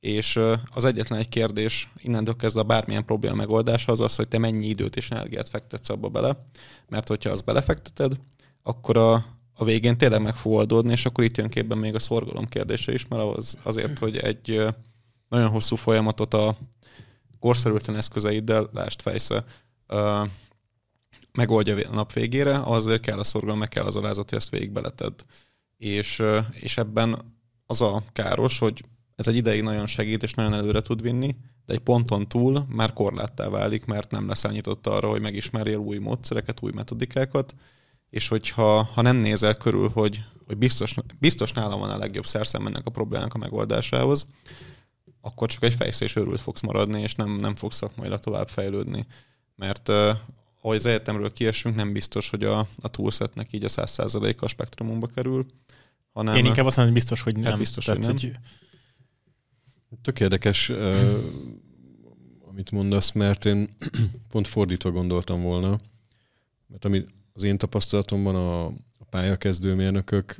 [0.00, 0.40] És
[0.74, 4.96] az egyetlen egy kérdés innentől kezdve bármilyen probléma megoldása az az, hogy te mennyi időt
[4.96, 6.36] és energiát fektetsz abba bele,
[6.88, 8.12] mert hogyha azt belefekteted,
[8.62, 9.24] akkor a,
[9.60, 12.92] a végén tényleg meg fog oldódni, és akkor itt jön képben még a szorgalom kérdése
[12.92, 14.66] is, mert az, azért, hogy egy
[15.28, 16.58] nagyon hosszú folyamatot a
[17.38, 19.44] korszerűtlen eszközeiddel, lást fejsze,
[21.32, 24.70] megoldja a nap végére, azért kell a szorgalom, meg kell az alázat, hogy ezt végig
[24.70, 25.14] beleted.
[25.76, 28.84] És, és ebben az a káros, hogy
[29.16, 32.92] ez egy ideig nagyon segít, és nagyon előre tud vinni, de egy ponton túl már
[32.92, 37.54] korláttá válik, mert nem lesz nyitott arra, hogy megismerjél új módszereket, új metodikákat,
[38.10, 42.66] és hogyha ha nem nézel körül, hogy, hogy biztos, biztos nálam van a legjobb szerszem
[42.66, 44.26] ennek a problémának a megoldásához,
[45.20, 49.06] akkor csak egy fejszés őrült fogsz maradni, és nem, nem fogsz szakmailag tovább fejlődni.
[49.56, 50.10] Mert uh,
[50.60, 55.06] ahogy az egyetemről kiesünk, nem biztos, hogy a, a túlszetnek így a 100%-a a spektrumumba
[55.06, 55.46] kerül.
[56.12, 57.50] Hanem, Én inkább azt mondom, hogy biztos, hogy hát nem.
[57.50, 58.32] Hát biztos, Tehát, hogy nem.
[59.88, 59.98] Hogy...
[60.02, 61.18] Tök érdekes, uh,
[62.48, 63.68] amit mondasz, mert én
[64.30, 65.80] pont fordítva gondoltam volna.
[66.66, 67.04] Mert ami,
[67.38, 68.66] az én tapasztalatomban a,
[68.98, 70.36] a pályakezdő mérnökök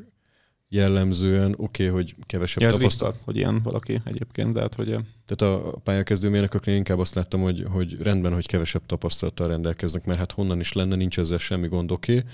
[0.68, 3.20] jellemzően oké, okay, hogy kevesebb ja, tapasztalat.
[3.24, 4.86] hogy ilyen valaki egyébként, de hát hogy...
[5.26, 10.18] Tehát a pályakezdő mérnököknél inkább azt láttam, hogy, hogy rendben, hogy kevesebb tapasztalattal rendelkeznek, mert
[10.18, 12.16] hát honnan is lenne, nincs ezzel semmi gond, oké.
[12.16, 12.30] Okay.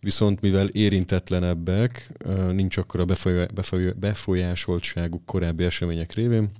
[0.00, 2.12] Viszont mivel érintetlenebbek,
[2.50, 3.06] nincs akkor a
[3.96, 6.50] befolyásoltságuk korábbi események révén,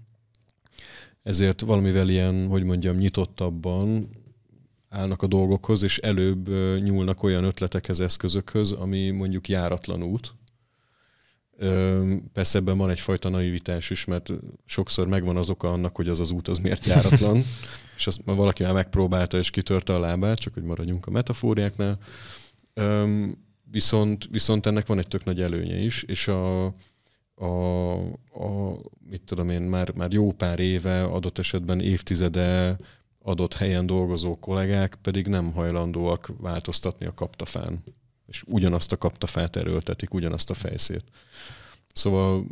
[1.23, 4.09] ezért valamivel ilyen, hogy mondjam, nyitottabban
[4.91, 6.49] állnak a dolgokhoz, és előbb
[6.83, 10.35] nyúlnak olyan ötletekhez, eszközökhöz, ami mondjuk járatlan út.
[12.33, 14.33] Persze ebben van egyfajta naivitás is, mert
[14.65, 17.43] sokszor megvan az oka annak, hogy az az út az miért járatlan,
[17.97, 21.99] és azt már valaki már megpróbálta és kitörte a lábát, csak hogy maradjunk a metafóriáknál.
[23.71, 26.67] Viszont, viszont ennek van egy tök nagy előnye is, és a,
[27.35, 27.99] a,
[28.33, 32.77] a mit tudom én, már, már jó pár éve, adott esetben évtizede
[33.31, 37.83] adott helyen dolgozó kollégák pedig nem hajlandóak változtatni a kaptafán.
[38.27, 41.05] És ugyanazt a kaptafát erőltetik, ugyanazt a fejszét.
[41.93, 42.47] Szóval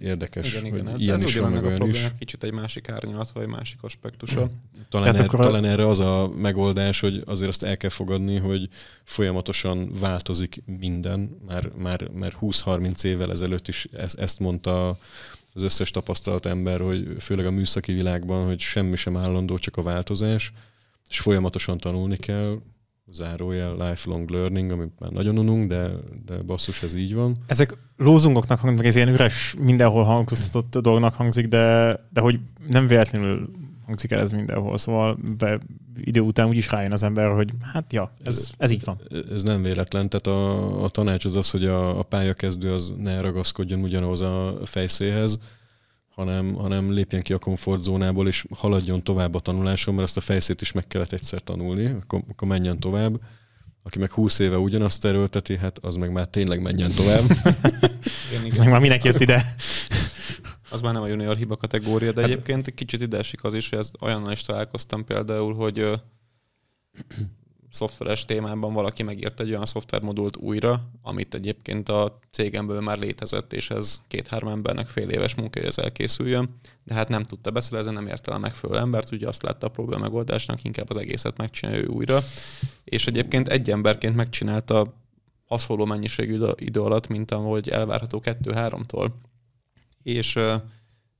[0.00, 2.06] érdekes, igen, igen, hogy ez, ilyen ez is van, meg olyan is.
[2.18, 4.50] Kicsit egy másik árnyalat, vagy egy másik aspektusa.
[4.88, 8.68] Talán, er, akkor talán erre az a megoldás, hogy azért azt el kell fogadni, hogy
[9.04, 11.36] folyamatosan változik minden.
[11.46, 14.98] Már, már, már 20-30 évvel ezelőtt is ezt, ezt mondta
[15.52, 19.82] az összes tapasztalt ember, hogy főleg a műszaki világban, hogy semmi sem állandó, csak a
[19.82, 20.52] változás,
[21.08, 22.58] és folyamatosan tanulni kell,
[23.10, 25.90] zárójel lifelong learning, amit már nagyon ununk, de,
[26.26, 27.36] de basszus, ez így van.
[27.46, 32.86] Ezek lózungoknak hangzik, meg ez ilyen üres, mindenhol hangoztatott dolognak hangzik, de, de hogy nem
[32.86, 33.50] véletlenül
[33.86, 35.58] hangzik el ez mindenhol, szóval be,
[35.96, 39.00] idő után úgy is rájön az ember, hogy hát ja, ez, ez így van.
[39.30, 43.20] Ez nem véletlen, tehát a, a tanács az az, hogy a, a pályakezdő az ne
[43.20, 45.38] ragaszkodjon ugyanaz a fejszéhez,
[46.14, 50.60] hanem, hanem lépjen ki a komfortzónából, és haladjon tovább a tanuláson, mert azt a fejszét
[50.60, 53.20] is meg kellett egyszer tanulni, akkor, akkor menjen tovább.
[53.84, 57.22] Aki meg 20 éve ugyanazt erőlteti, hát az meg már tényleg menjen tovább.
[58.58, 59.54] meg már mindenki jött ide.
[60.72, 63.68] Az már nem a junior hiba kategória, de hát, egyébként kicsit ide esik az is,
[63.68, 65.90] hogy ez olyannal is találkoztam például, hogy
[67.70, 73.70] szoftveres témában valaki megírt egy olyan szoftvermodult újra, amit egyébként a cégemből már létezett, és
[73.70, 76.48] ez két-három embernek fél éves hogy ez elkészüljön,
[76.84, 80.02] de hát nem tudta beszélezni, nem érte el megfelelő embert, ugye azt látta a probléma
[80.02, 82.20] megoldásnak, inkább az egészet megcsinálja ő újra,
[82.84, 84.94] és egyébként egy emberként megcsinálta
[85.46, 89.14] hasonló mennyiségű idő alatt, mint ahogy elvárható kettő-háromtól.
[90.02, 90.38] És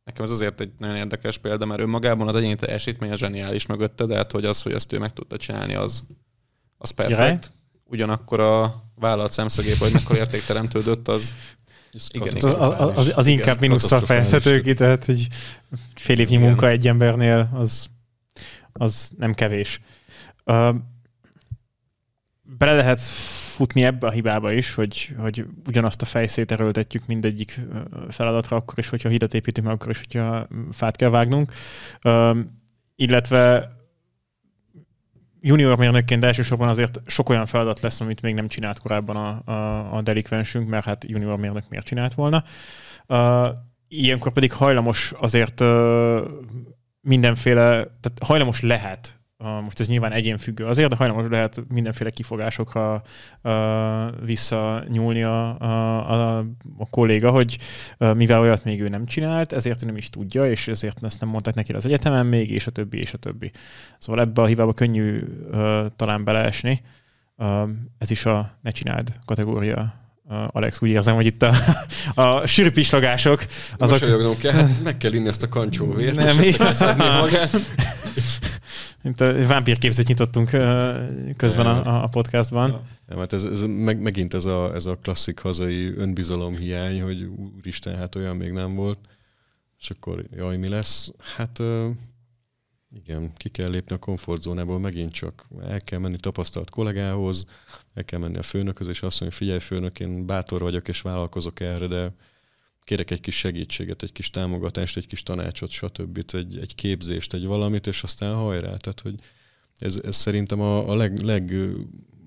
[0.05, 4.07] Nekem ez azért egy nagyon érdekes példa, mert önmagában az egyéni teljesítmény a zseniális mögötte,
[4.07, 6.05] de hát hogy az, hogy ezt ő meg tudta csinálni, az,
[6.79, 7.53] az perfekt.
[7.85, 11.33] Ugyanakkor a vállalat szemszögéből, hogy mekkora érték teremtődött, az
[12.13, 15.27] igen, az, az, az, az inkább mínusszal fejezhető ki, tehát hogy
[15.95, 16.47] fél évnyi igen.
[16.47, 17.87] munka egy embernél az,
[18.73, 19.81] az nem kevés.
[20.45, 20.75] Uh,
[22.43, 23.01] bele lehet
[23.63, 27.61] futni ebbe a hibába is, hogy, hogy ugyanazt a fejszét erőltetjük mindegyik
[28.09, 31.53] feladatra, akkor is, hogyha hidat építünk, akkor is, hogyha fát kell vágnunk.
[32.05, 32.39] Uh,
[32.97, 33.73] illetve
[35.41, 39.97] junior mérnökként elsősorban azért sok olyan feladat lesz, amit még nem csinált korábban a, a,
[39.97, 42.45] a delikvensünk, mert hát junior mérnök miért csinált volna.
[43.07, 43.49] Uh,
[43.89, 46.21] ilyenkor pedig hajlamos azért uh,
[47.01, 53.03] mindenféle, tehát hajlamos lehet most ez nyilván egyén függő azért, de hajlamos lehet mindenféle kifogásokra
[54.25, 57.59] visszanyúlni a, a, a, kolléga, hogy
[57.99, 61.29] mivel olyat még ő nem csinált, ezért ő nem is tudja, és ezért ezt nem
[61.29, 63.51] mondták neki az egyetemen még, és a többi, és a többi.
[63.99, 65.21] Szóval ebbe a hibába könnyű
[65.97, 66.83] talán beleesni.
[67.99, 70.01] Ez is a ne csináld kategória
[70.47, 71.55] Alex, úgy érzem, hogy itt a,
[72.23, 73.45] a sürpislagások.
[73.77, 74.39] Azok...
[74.39, 76.57] kell, meg kell inni ezt a kancsóvért, nem, és
[76.97, 77.51] magát.
[79.03, 80.51] Mint a vámpírképzőt nyitottunk
[81.37, 82.83] közben a, a podcastban.
[83.09, 83.17] Ja.
[83.19, 87.97] Hát ez, ez meg, megint ez a, ez a klasszik hazai önbizalom hiány, hogy úristen,
[87.97, 88.99] hát olyan még nem volt.
[89.79, 91.13] És akkor jaj, mi lesz?
[91.37, 91.59] Hát
[92.95, 97.47] igen, ki kell lépni a komfortzónából, megint csak el kell menni tapasztalt kollégához,
[97.95, 101.61] el kell menni a főnökhöz, és azt mondja, figyelj főnök, én bátor vagyok, és vállalkozok
[101.61, 102.13] erre, de
[102.85, 106.25] kérek egy kis segítséget, egy kis támogatást, egy kis tanácsot, stb.
[106.33, 108.77] Egy, egy képzést, egy valamit, és aztán hajrá.
[108.77, 109.15] Tehát, hogy
[109.79, 111.55] ez, ez szerintem a, a leg, leg,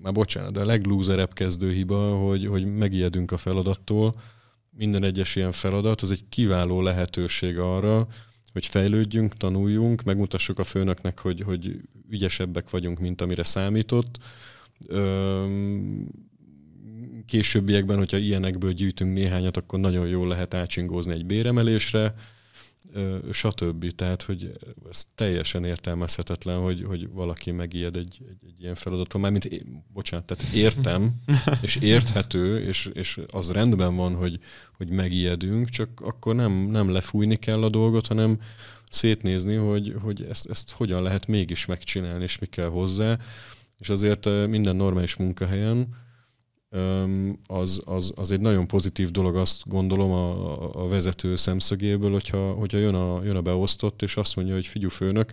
[0.02, 4.14] már bocsánat, de a leglúzerebb kezdő hiba, hogy, hogy megijedünk a feladattól.
[4.70, 8.06] Minden egyes ilyen feladat, az egy kiváló lehetőség arra,
[8.52, 14.18] hogy fejlődjünk, tanuljunk, megmutassuk a főnöknek, hogy, hogy ügyesebbek vagyunk, mint amire számított.
[14.86, 16.08] Öm,
[17.26, 22.14] későbbiekben, hogyha ilyenekből gyűjtünk néhányat, akkor nagyon jól lehet átsingózni egy béremelésre,
[23.32, 23.90] stb.
[23.90, 24.52] Tehát, hogy
[24.90, 29.20] ez teljesen értelmezhetetlen, hogy, hogy valaki megijed egy, egy, egy ilyen feladaton.
[29.20, 31.14] Mármint, én, bocsánat, tehát értem,
[31.62, 34.38] és érthető, és, és az rendben van, hogy,
[34.76, 38.40] hogy megijedünk, csak akkor nem, nem lefújni kell a dolgot, hanem
[38.90, 43.18] szétnézni, hogy, hogy ezt, ezt hogyan lehet mégis megcsinálni, és mi kell hozzá.
[43.78, 45.88] És azért minden normális munkahelyen
[47.46, 52.78] az, az, az egy nagyon pozitív dolog, azt gondolom a, a vezető szemszögéből, hogyha, hogyha
[52.78, 55.32] jön, a, jön a beosztott, és azt mondja, hogy figyú főnök,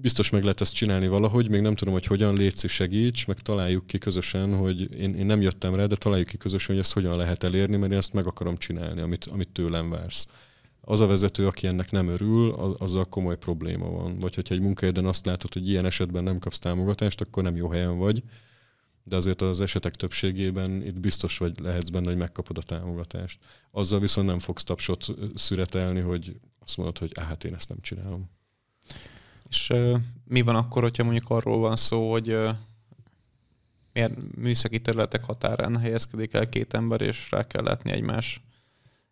[0.00, 3.86] biztos meg lehet ezt csinálni valahogy, még nem tudom, hogy hogyan létszi segíts, meg találjuk
[3.86, 7.16] ki közösen, hogy én, én nem jöttem rá, de találjuk ki közösen, hogy ezt hogyan
[7.16, 10.28] lehet elérni, mert én ezt meg akarom csinálni, amit, amit tőlem vársz.
[10.80, 14.18] Az a vezető, aki ennek nem örül, az, azzal komoly probléma van.
[14.18, 17.68] Vagy hogyha egy munkahelyeden azt látod, hogy ilyen esetben nem kapsz támogatást, akkor nem jó
[17.68, 18.22] helyen vagy
[19.08, 23.38] de azért az esetek többségében itt biztos vagy lehetsz benne, hogy megkapod a támogatást.
[23.70, 28.24] Azzal viszont nem fogsz tapsot szüretelni, hogy azt mondod, hogy hát én ezt nem csinálom.
[29.48, 32.50] És uh, mi van akkor, hogyha mondjuk arról van szó, hogy uh,
[33.92, 38.45] miért műszaki területek határán helyezkedik el két ember, és rá kell látni egymás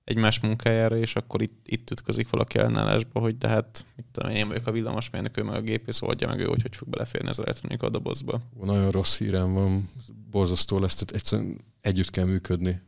[0.04, 4.48] egymás munkájára, és akkor itt, itt ütközik valaki ellenállásba, hogy de hát mit tudom, én
[4.48, 7.38] vagyok a villamosmérnök, ő meg a gépész oldja meg ő, hogy hogy fog beleférni az
[7.38, 8.40] elektronika dobozba.
[8.62, 9.90] Nagyon rossz hírem van,
[10.30, 12.80] borzasztó lesz, tehát egyszerűen együtt kell működni.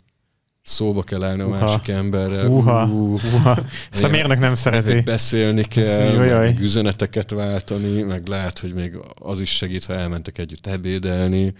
[0.62, 2.46] Szóba kell állni a másik emberrel.
[2.46, 2.84] Uha.
[2.84, 3.58] Uh, uh.
[3.90, 5.00] Ezt a mérnök nem szereti.
[5.00, 10.66] Beszélni kell, meg üzeneteket váltani, meg lehet, hogy még az is segít, ha elmentek együtt
[10.66, 11.54] ebédelni.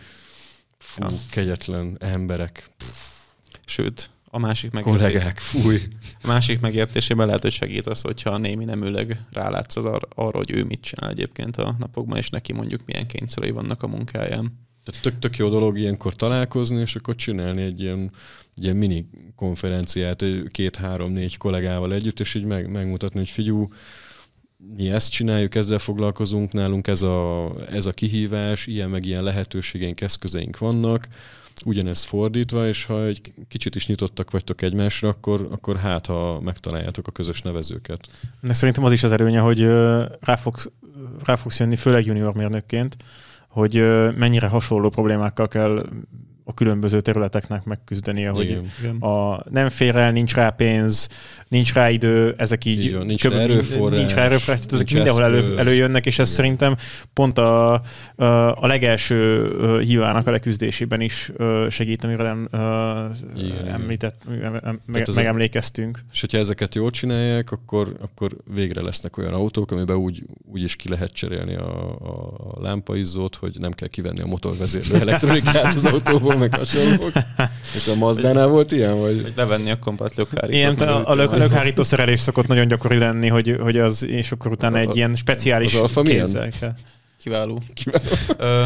[0.78, 1.08] Fú, ja.
[1.30, 2.70] kegyetlen emberek.
[2.76, 3.14] Pff.
[3.66, 5.80] Sőt, a másik meg Kollégák, fúj.
[6.22, 10.50] A másik megértésében lehet, hogy segít az, hogyha némi neműleg rálátsz az ar- arra, hogy
[10.50, 14.66] ő mit csinál egyébként a napokban, és neki mondjuk milyen kényszerei vannak a munkáján.
[14.84, 18.10] Tehát tök, tök jó dolog ilyenkor találkozni, és akkor csinálni egy ilyen,
[18.56, 23.68] egy ilyen mini konferenciát két-három-négy kollégával együtt, és így meg, megmutatni, hogy figyú,
[24.76, 30.00] mi ezt csináljuk, ezzel foglalkozunk, nálunk ez a, ez a kihívás, ilyen meg ilyen lehetőségeink,
[30.00, 31.08] eszközeink vannak,
[31.64, 37.06] ugyanezt fordítva, és ha egy kicsit is nyitottak vagytok egymásra, akkor, akkor hát, ha megtaláljátok
[37.06, 38.06] a közös nevezőket.
[38.40, 39.62] De szerintem az is az erőnye, hogy
[40.20, 40.68] rá fogsz,
[41.24, 42.96] rá fogsz jönni, főleg junior mérnökként,
[43.48, 43.74] hogy
[44.16, 45.86] mennyire hasonló problémákkal kell
[46.48, 48.96] a különböző területeknek megküzdenie, hogy Igen.
[48.96, 51.08] a, nem fér el, nincs rá pénz,
[51.48, 54.72] nincs rá idő, ezek így, így van, nincs köb, rá erőforrás, nincs rá erőforrás tehát
[54.72, 56.36] ezek mindenhol elő, előjönnek, és ez Igen.
[56.40, 56.76] szerintem
[57.12, 57.82] pont a, a,
[58.62, 61.32] a legelső hívának a leküzdésében is
[61.68, 62.48] segít, amiről em,
[63.36, 63.68] Igen.
[63.68, 64.22] említett,
[64.86, 66.04] meg, megemlékeztünk.
[66.12, 70.76] És hogyha ezeket jól csinálják, akkor, akkor végre lesznek olyan autók, amiben úgy, úgy is
[70.76, 71.90] ki lehet cserélni a,
[72.54, 77.12] a lámpaizzót, hogy nem kell kivenni a motorvezérlő elektronikát az autóból, meg hasonlók.
[77.74, 78.98] És a Mazdánál volt ilyen?
[78.98, 79.20] Vagy?
[79.22, 80.54] Hogy levenni a komplet lökhárítót.
[80.54, 84.78] Ilyen, a, a lökhárító szerelés szokott nagyon gyakori lenni, hogy, hogy az, és akkor utána
[84.78, 86.72] egy ilyen speciális az alfa kézzel kell.
[87.18, 87.62] Kiváló.
[87.74, 88.04] Kiváló.
[88.38, 88.64] Ö,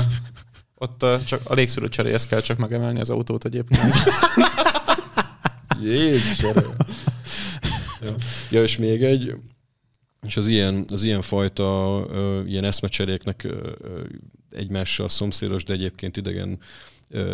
[0.74, 3.94] ott csak a légszűrő cseréhez kell csak megemelni az autót egyébként.
[5.82, 6.52] Jézusom.
[8.50, 9.34] Ja, és még egy,
[10.26, 13.56] és az ilyen, az ilyen fajta uh, ilyen eszmecseréknek uh,
[14.50, 16.58] egymással szomszédos, de egyébként idegen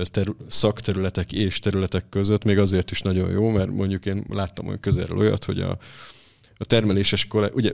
[0.04, 4.80] terü- szakterületek és területek között még azért is nagyon jó, mert mondjuk én láttam olyan
[4.80, 5.78] közelről olyat, hogy a,
[6.56, 7.72] a termeléses kollég, ugye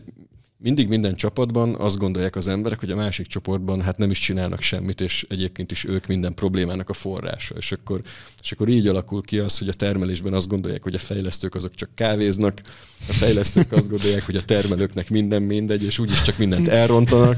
[0.63, 4.63] mindig minden csapatban azt gondolják az emberek, hogy a másik csoportban hát nem is csinálnak
[4.63, 7.55] semmit, és egyébként is ők minden problémának a forrása.
[7.55, 8.01] És akkor,
[8.43, 11.75] és akkor így alakul ki az, hogy a termelésben azt gondolják, hogy a fejlesztők azok
[11.75, 12.63] csak kávéznak,
[13.09, 17.37] a fejlesztők azt gondolják, hogy a termelőknek minden mindegy, és úgyis csak mindent elrontanak.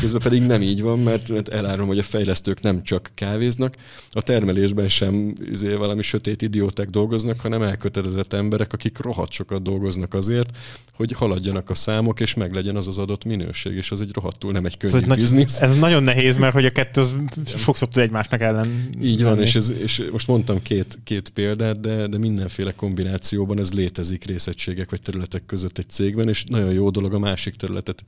[0.00, 3.74] Közben pedig nem így van, mert, mert elárom, hogy a fejlesztők nem csak kávéznak,
[4.10, 10.14] a termelésben sem izé, valami sötét idióták dolgoznak, hanem elkötelezett emberek, akik rohadt sokat dolgoznak
[10.14, 10.48] azért,
[10.94, 14.52] hogy haladjanak a számok, és meg legyen az az adott minőség, és az egy rohadtul
[14.52, 15.60] nem egy könnyű ez biznisz.
[15.60, 18.90] Ez nagyon nehéz, mert hogy a kettő az sokszor tud egymásnak ellen.
[19.02, 23.72] Így van, és, ez, és most mondtam két, két példát, de, de mindenféle kombinációban ez
[23.72, 28.04] létezik részegységek vagy területek között egy cégben, és nagyon jó dolog a másik területet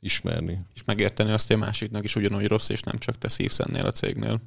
[0.00, 0.58] ismerni.
[0.74, 3.84] És megérteni azt, hogy a másiknak is ugyanúgy rossz, és nem csak te szívsz ennél
[3.84, 4.40] a cégnél.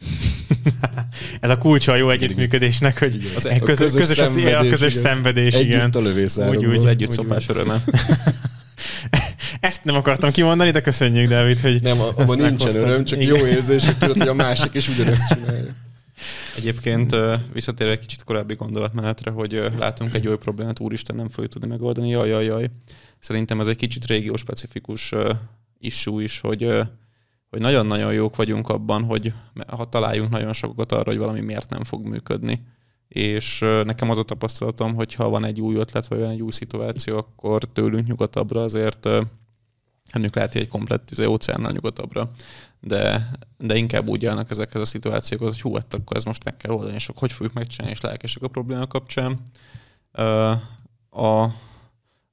[1.40, 5.02] Ez a kulcsa a jó együttműködésnek, hogy az, a közös, közös, szenvedés, a közös igen.
[5.02, 5.54] szenvedés.
[5.54, 5.90] Együtt igen.
[5.90, 6.56] a lövészáron.
[6.56, 7.82] Úgy, úgy, együtt szopás öröme.
[9.60, 13.36] Ezt nem akartam kimondani, de köszönjük, Dávid, hogy Nem, abban nincsen öröm, csak Igen.
[13.36, 15.72] jó érzés, hogy tudod, hogy a másik is ugyanezt csinálja.
[16.56, 17.16] Egyébként
[17.52, 22.08] visszatérve egy kicsit korábbi gondolatmenetre, hogy látunk egy olyan problémát, úristen nem fogjuk tudni megoldani,
[22.08, 22.66] jaj, jaj, jaj.
[23.18, 25.12] Szerintem ez egy kicsit régióspecifikus
[25.78, 26.80] issue is, hogy
[27.50, 29.32] hogy nagyon-nagyon jók vagyunk abban, hogy
[29.66, 32.62] ha találjunk nagyon sokat arra, hogy valami miért nem fog működni.
[33.08, 36.50] És nekem az a tapasztalatom, hogy ha van egy új ötlet, vagy van egy új
[36.50, 39.08] szituáció, akkor tőlünk nyugatabbra azért
[40.12, 42.30] Önök lehet, hogy egy komplett izé, óceánnal nyugatabbra,
[42.80, 46.56] de, de inkább úgy állnak ezekhez a szituációkhoz, hogy hú, hát akkor ez most meg
[46.56, 49.40] kell oldani, és akkor hogy fogjuk megcsinálni, és lelkesek a probléma kapcsán.
[51.10, 51.42] A,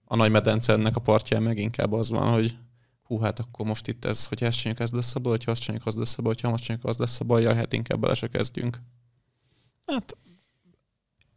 [0.05, 2.55] a nagy medence ennek a partján meg inkább az van, hogy
[3.03, 5.61] hú, hát akkor most itt ez, hogy ezt csináljuk, ez lesz a baj, ha azt
[5.61, 8.13] csináljuk, az lesz a baj, ha azt csináljuk, az lesz a baj, hát inkább bele
[8.13, 8.81] se kezdjünk.
[9.85, 10.17] Hát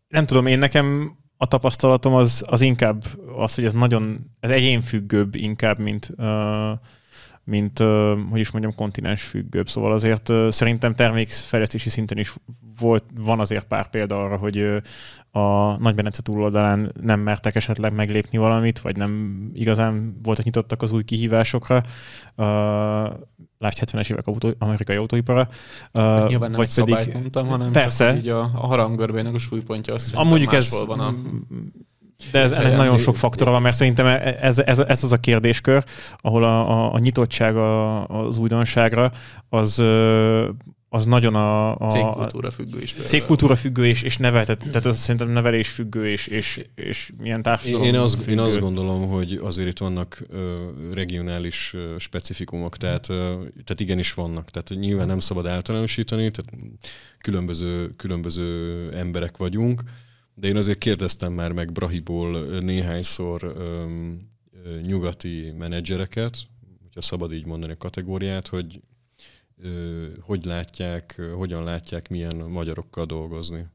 [0.09, 3.05] nem tudom, én nekem a tapasztalatom az, az inkább
[3.37, 6.71] az, hogy ez nagyon, ez egyénfüggőbb inkább, mint, uh,
[7.47, 7.79] mint
[8.31, 9.69] hogy is mondjam, kontinens függőbb.
[9.69, 12.35] Szóval azért szerintem termékfejlesztési szinten is
[12.79, 14.83] volt, van azért pár példa arra, hogy
[15.31, 21.05] a Nagy-Benece túloldalán nem mertek esetleg meglépni valamit, vagy nem igazán voltak nyitottak az új
[21.05, 21.83] kihívásokra.
[23.59, 25.49] Lásd 70-es évek autó, amerikai autóipara.
[25.93, 30.15] Uh, nyilván nem vagy pedig, mondtam, hanem persze, így a, a harangörbének a súlypontja azt
[30.15, 31.15] Amúgy ez, van a
[32.31, 34.07] de ez, ennek nagyon sok faktora van, mert szerintem
[34.41, 35.85] ez, ez, ez az a kérdéskör,
[36.21, 39.13] ahol a, a, a nyitottság a, az újdonságra
[39.49, 39.83] az
[40.89, 41.77] az nagyon a...
[41.77, 42.91] a cégkultúra függő is.
[42.91, 43.09] Például.
[43.09, 47.87] Cégkultúra függő és, és neveltet, tehát az szerintem nevelés függő és, és, és milyen társadalom
[47.87, 48.33] én, azt, függő.
[48.33, 50.57] én azt gondolom, hogy azért itt vannak ö,
[50.93, 54.51] regionális ö, specifikumok, tehát, ö, tehát igenis vannak.
[54.51, 56.67] Tehát nyilván nem szabad általánosítani, tehát
[57.19, 59.83] különböző, különböző emberek vagyunk,
[60.39, 63.87] de én azért kérdeztem már meg Brahiból néhányszor ö,
[64.65, 66.39] ö, nyugati menedzsereket,
[66.83, 68.81] hogyha szabad így mondani a kategóriát, hogy
[70.21, 73.67] hogy látják, hogyan látják, milyen magyarokkal dolgozni.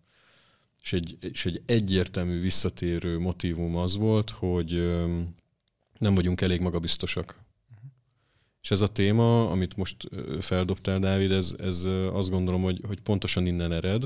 [0.82, 4.72] És egy, és egy egyértelmű visszatérő motivum az volt, hogy
[5.98, 7.40] nem vagyunk elég magabiztosak.
[8.62, 10.10] És ez a téma, amit most
[10.40, 11.84] feldobtál, Dávid, ez, ez
[12.14, 14.04] azt gondolom, hogy, hogy pontosan innen ered.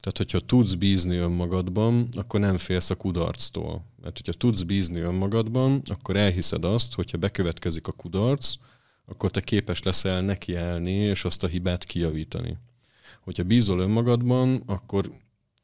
[0.00, 3.84] Tehát, hogyha tudsz bízni önmagadban, akkor nem félsz a kudarctól.
[4.02, 8.54] Mert hogyha tudsz bízni önmagadban, akkor elhiszed azt, hogyha bekövetkezik a kudarc,
[9.06, 12.58] akkor te képes leszel nekiállni, és azt a hibát kijavítani.
[13.20, 15.10] Hogyha bízol önmagadban, akkor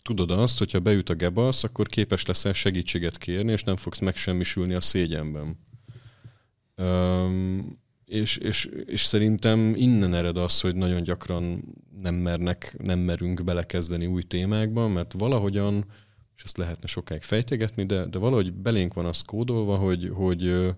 [0.02, 4.74] tudod azt, hogyha beüt a gebasz, akkor képes leszel segítséget kérni, és nem fogsz megsemmisülni
[4.74, 5.58] a szégyenben.
[6.76, 11.64] Um, és, és, és szerintem innen ered az, hogy nagyon gyakran
[12.00, 15.84] nem mernek, nem merünk belekezdeni új témákba, mert valahogyan,
[16.36, 20.74] és ezt lehetne sokáig fejtegetni, de, de valahogy belénk van az kódolva, hogy, hogy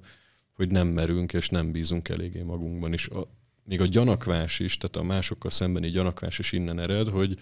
[0.57, 2.93] hogy nem merünk és nem bízunk eléggé magunkban.
[2.93, 3.29] És a,
[3.65, 7.39] még a gyanakvás is, tehát a másokkal szembeni gyanakvás is innen ered, hogy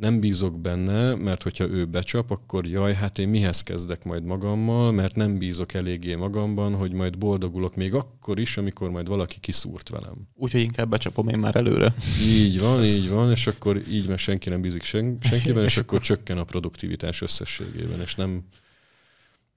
[0.00, 4.92] nem bízok benne, mert hogyha ő becsap, akkor jaj, hát én mihez kezdek majd magammal,
[4.92, 9.88] mert nem bízok eléggé magamban, hogy majd boldogulok még akkor is, amikor majd valaki kiszúrt
[9.88, 10.28] velem.
[10.34, 11.94] Úgyhogy inkább becsapom én már előre.
[12.22, 16.00] Így van, így van, és akkor így mert senki nem bízik sen, senkiben, és akkor
[16.00, 18.44] csökken a produktivitás összességében, és nem,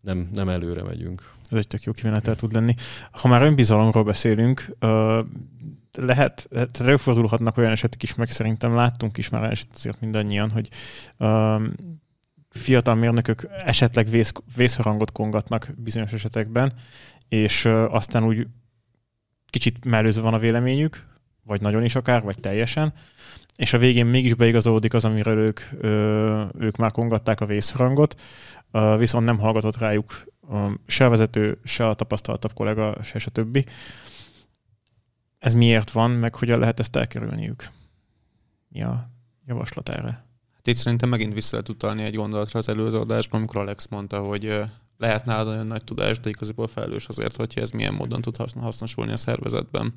[0.02, 1.32] nem, nem előre megyünk.
[1.50, 2.76] Ez egy tök jó kimenetel tud lenni.
[3.12, 4.76] Ha már önbizalomról beszélünk,
[5.98, 10.70] lehet, lehet előfordulhatnak olyan esetek is, meg szerintem láttunk is már eset azért mindannyian, hogy
[12.50, 16.74] fiatal mérnökök esetleg vész, vészharangot kongatnak bizonyos esetekben,
[17.30, 18.48] és aztán úgy
[19.50, 21.06] kicsit mellőzve van a véleményük,
[21.44, 22.94] vagy nagyon is akár, vagy teljesen,
[23.56, 25.62] és a végén mégis beigazolódik az, amiről ők,
[26.60, 28.22] ők már kongatták a vészharangot,
[28.98, 30.26] viszont nem hallgatott rájuk
[30.86, 33.66] se a vezető, se a tapasztaltabb kollega, se a többi.
[35.44, 37.68] Ez miért van, meg hogyan lehet ezt elkerülniük?
[38.68, 39.10] Mi a
[39.46, 40.12] javaslat erre?
[40.54, 44.22] Hát itt szerintem megint vissza lehet utalni egy gondolatra az előző adásban, amikor Alex mondta,
[44.22, 44.60] hogy
[44.98, 49.12] lehet nálad olyan nagy tudás, de igazából felelős azért, hogy ez milyen módon tud hasznosulni
[49.12, 49.94] a szervezetben.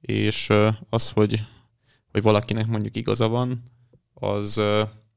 [0.00, 0.52] És
[0.90, 1.42] az, hogy,
[2.12, 3.62] hogy valakinek mondjuk igaza van,
[4.14, 4.56] az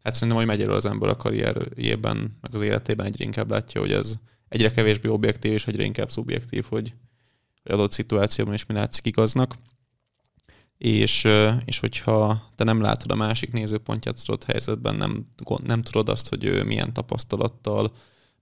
[0.03, 3.81] hát szerintem, hogy megy elő az ember a karrierjében, meg az életében egyre inkább látja,
[3.81, 4.15] hogy ez
[4.47, 6.93] egyre kevésbé objektív és egyre inkább szubjektív, hogy
[7.71, 9.55] adott szituációban is mi látszik igaznak.
[10.77, 11.27] És,
[11.65, 15.25] és hogyha te nem látod a másik nézőpontját adott helyzetben, nem,
[15.63, 17.91] nem tudod azt, hogy ő milyen tapasztalattal,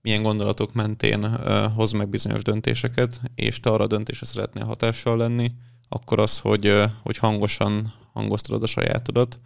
[0.02, 1.36] milyen gondolatok mentén
[1.74, 5.52] hoz meg bizonyos döntéseket, és te arra a döntésre szeretnél hatással lenni,
[5.88, 9.40] akkor az, hogy, hogy hangosan hangoztatod a sajátodat,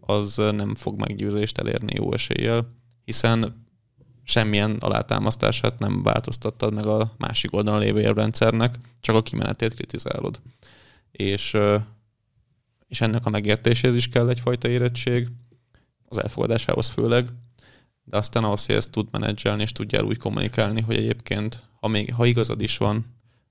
[0.00, 2.68] az nem fog meggyőzést elérni jó eséllyel,
[3.04, 3.63] hiszen
[4.24, 10.40] semmilyen alátámasztását nem változtattad meg a másik oldalon lévő érrendszernek, csak a kimenetét kritizálod.
[11.10, 11.56] És,
[12.88, 15.28] és ennek a megértéséhez is kell egyfajta érettség,
[16.08, 17.28] az elfogadásához főleg,
[18.04, 22.14] de aztán ahhoz, hogy ezt tud menedzselni, és tudjál úgy kommunikálni, hogy egyébként, ha, még,
[22.14, 23.06] ha igazad is van,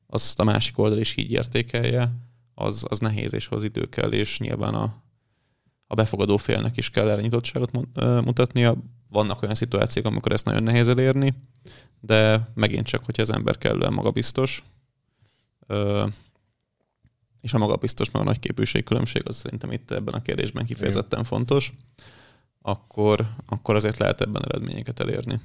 [0.08, 2.12] azt a másik oldal is így értékelje,
[2.54, 5.03] az, az nehéz, és az idő kell, és nyilván a,
[5.94, 7.72] a befogadó félnek is kell elnyitottságot
[8.26, 8.78] mutatnia.
[9.10, 11.34] Vannak olyan szituációk, amikor ezt nagyon nehéz elérni,
[12.00, 14.64] de megint csak, hogyha az ember kellően magabiztos,
[17.42, 21.24] és a magabiztos meg a nagy képűségkülönbség, az szerintem itt ebben a kérdésben kifejezetten Igen.
[21.24, 21.74] fontos,
[22.62, 25.42] akkor, akkor azért lehet ebben eredményeket elérni.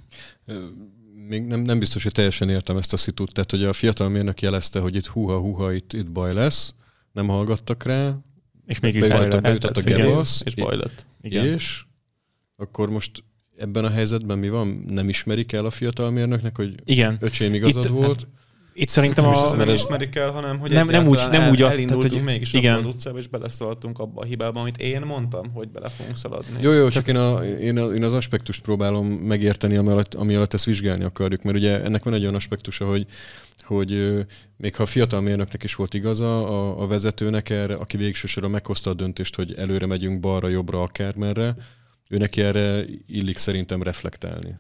[1.28, 3.32] Még nem, nem biztos, hogy teljesen értem ezt a szitut.
[3.32, 6.74] Tehát, hogy a fiatal mérnök jelezte, hogy itt huha, itt, itt baj lesz,
[7.12, 8.16] nem hallgattak rá,
[8.68, 9.40] és mégis baj lett.
[9.40, 11.06] Beütött a gebasz, és baj lett.
[11.20, 11.46] Igen.
[11.46, 11.82] És
[12.56, 13.24] akkor most
[13.56, 14.84] ebben a helyzetben mi van?
[14.88, 17.16] Nem ismerik el a fiatal mérnöknek, hogy Igen.
[17.20, 18.26] öcsém igazad Itt, volt?
[18.80, 19.56] Itt szerintem nem a...
[19.56, 22.76] nem ismerik el, hanem hogy nem, nem úgy, nem úgy elindultunk tehát, hogy mégis igen.
[22.76, 26.56] az utcába, és beleszaladtunk abba a hibába, amit én mondtam, hogy bele fogunk szaladni.
[26.60, 30.34] Jó, jó, csak én, a, én, a, én az aspektust próbálom megérteni, ami alatt, ami
[30.34, 33.06] alatt ezt vizsgálni akarjuk, mert ugye ennek van egy olyan aspektusa, hogy
[33.62, 34.24] hogy
[34.56, 38.90] még ha a fiatal mérnöknek is volt igaza, a, a vezetőnek erre, aki végsősorban meghozta
[38.90, 41.56] a döntést, hogy előre megyünk balra, jobbra, akármerre,
[42.10, 44.58] őnek erre illik szerintem reflektálni.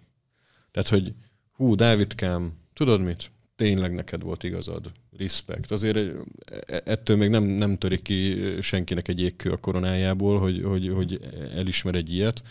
[0.70, 1.14] Tehát, hogy
[1.52, 3.30] hú, Dávidkám, tudod mit?
[3.58, 4.90] Tényleg neked volt igazad.
[5.18, 5.70] Respekt.
[5.70, 6.12] Azért e,
[6.66, 11.20] e, ettől még nem, nem törik ki senkinek egy égkő a koronájából, hogy, hogy, hogy
[11.56, 12.42] elismer egy ilyet.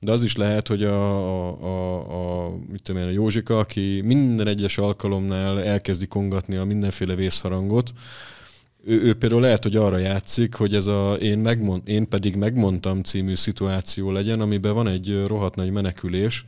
[0.00, 4.00] De az is lehet, hogy a, a, a, a, mit tudom én, a Józsika, aki
[4.04, 7.92] minden egyes alkalomnál elkezdi kongatni a mindenféle vészharangot,
[8.84, 13.02] ő, ő például lehet, hogy arra játszik, hogy ez a én, megmond, én pedig megmondtam
[13.02, 16.44] című szituáció legyen, amiben van egy rohadt nagy menekülés,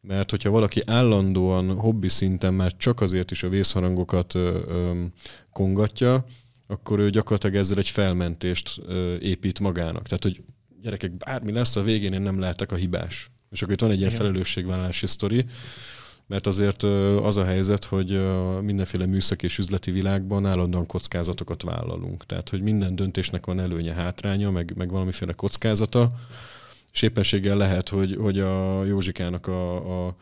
[0.00, 5.04] mert hogyha valaki állandóan hobbi szinten már csak azért is a vészharangokat ö, ö,
[5.52, 6.24] kongatja,
[6.66, 10.02] akkor ő gyakorlatilag ezzel egy felmentést ö, épít magának.
[10.02, 10.42] Tehát, hogy
[10.82, 13.30] gyerekek, bármi lesz, a végén én nem lehetek a hibás.
[13.50, 15.44] És akkor itt van egy ilyen felelősségvállalási sztori,
[16.26, 16.82] mert azért
[17.22, 18.20] az a helyzet, hogy
[18.62, 22.26] mindenféle műszaki és üzleti világban állandóan kockázatokat vállalunk.
[22.26, 26.10] Tehát, hogy minden döntésnek van előnye, hátránya, meg, meg valamiféle kockázata,
[26.92, 30.16] és éppenséggel lehet, hogy, hogy a Józsikának a, a,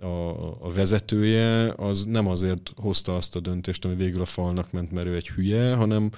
[0.00, 4.92] a, a vezetője az nem azért hozta azt a döntést, ami végül a falnak ment,
[4.92, 6.10] mert ő egy hülye, hanem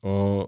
[0.00, 0.44] a,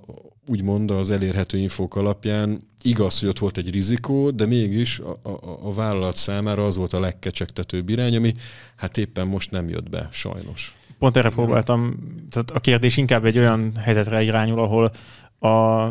[0.46, 5.66] úgymond az elérhető infók alapján igaz, hogy ott volt egy rizikó, de mégis a, a,
[5.66, 8.32] a vállalat számára az volt a legkecsegtetőbb irány, ami
[8.76, 10.76] hát éppen most nem jött be, sajnos.
[10.98, 11.98] Pont erre próbáltam,
[12.30, 14.90] tehát a kérdés inkább egy olyan helyzetre irányul, ahol
[15.52, 15.88] a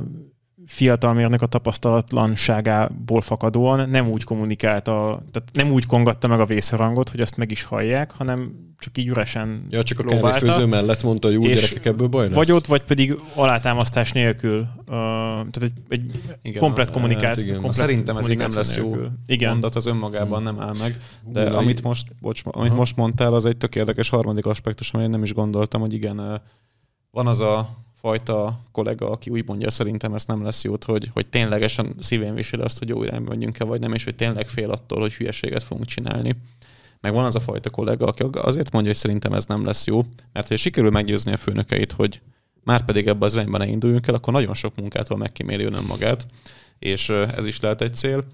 [0.67, 7.09] fiatal mérnök a tapasztalatlanságából fakadóan nem úgy kommunikálta, tehát nem úgy kongatta meg a vészharangot,
[7.09, 11.27] hogy azt meg is hallják, hanem csak így üresen Ja, csak a kávéfőző mellett mondta,
[11.27, 12.35] hogy úgy gyerekek ebből baj lesz.
[12.35, 14.59] Vagy ott, vagy pedig alátámasztás nélkül.
[14.59, 17.27] Uh, tehát egy, egy igen, komplet kommunikáció.
[17.27, 17.61] Hát igen.
[17.61, 18.95] Komplet Szerintem ez így nem lesz jó
[19.25, 19.51] igen.
[19.51, 20.99] mondat, az önmagában nem áll meg.
[21.25, 25.09] De Hú, amit, most, bocs, amit most mondtál, az egy tök érdekes harmadik aspektus, amire
[25.09, 26.41] nem is gondoltam, hogy igen,
[27.11, 31.27] van az a fajta kollega, aki úgy mondja, szerintem ez nem lesz jót, hogy, hogy
[31.27, 34.99] ténylegesen szívén viseli azt, hogy jó irányba menjünk-e, vagy nem, és hogy tényleg fél attól,
[34.99, 36.35] hogy hülyeséget fogunk csinálni.
[37.01, 40.05] Meg van az a fajta kollega, aki azért mondja, hogy szerintem ez nem lesz jó,
[40.33, 42.21] mert hogy sikerül meggyőzni a főnökeit, hogy
[42.63, 46.25] már pedig ebbe az irányba ne induljunk el, akkor nagyon sok munkától megkíméli önmagát,
[46.79, 48.25] és ez is lehet egy cél.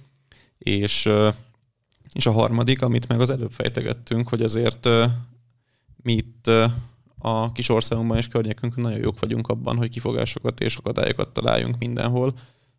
[0.58, 1.10] És,
[2.14, 4.90] és a harmadik, amit meg az előbb fejtegettünk, hogy azért
[6.04, 6.52] mi itt
[7.26, 12.34] a kis országunkban és környékünkön nagyon jók vagyunk abban, hogy kifogásokat és akadályokat találjunk mindenhol,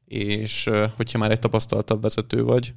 [0.04, 2.74] és hogyha már egy tapasztaltabb vezető vagy,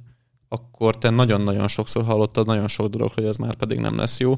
[0.48, 4.34] akkor te nagyon-nagyon sokszor hallottad nagyon sok dolog, hogy ez már pedig nem lesz jó,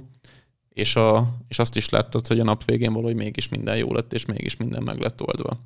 [0.69, 4.13] és, a, és azt is láttad, hogy a nap végén valahogy mégis minden jó lett,
[4.13, 5.61] és mégis minden meg lett oldva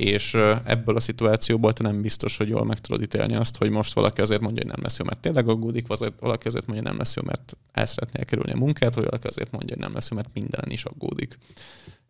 [0.00, 0.34] és
[0.64, 4.20] ebből a szituációból te nem biztos, hogy jól meg tudod ítélni azt, hogy most valaki
[4.20, 5.86] azért mondja, hogy nem lesz jó, mert tényleg aggódik,
[6.18, 9.26] valaki azért mondja, hogy nem lesz jó, mert el szeretné kerülni a munkát, vagy valaki
[9.26, 11.38] azért mondja, hogy nem lesz jó, mert minden is aggódik.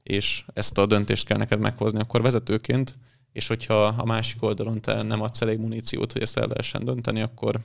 [0.03, 2.97] És ezt a döntést kell neked meghozni akkor vezetőként,
[3.33, 7.21] és hogyha a másik oldalon te nem adsz elég muníciót, hogy ezt el lehessen dönteni,
[7.21, 7.61] akkor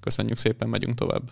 [0.00, 1.30] köszönjük szépen, megyünk tovább.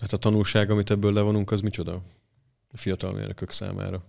[0.00, 2.02] Hát a tanulság, amit ebből levonunk, az micsoda?
[2.72, 4.04] A fiatal mérnökök számára.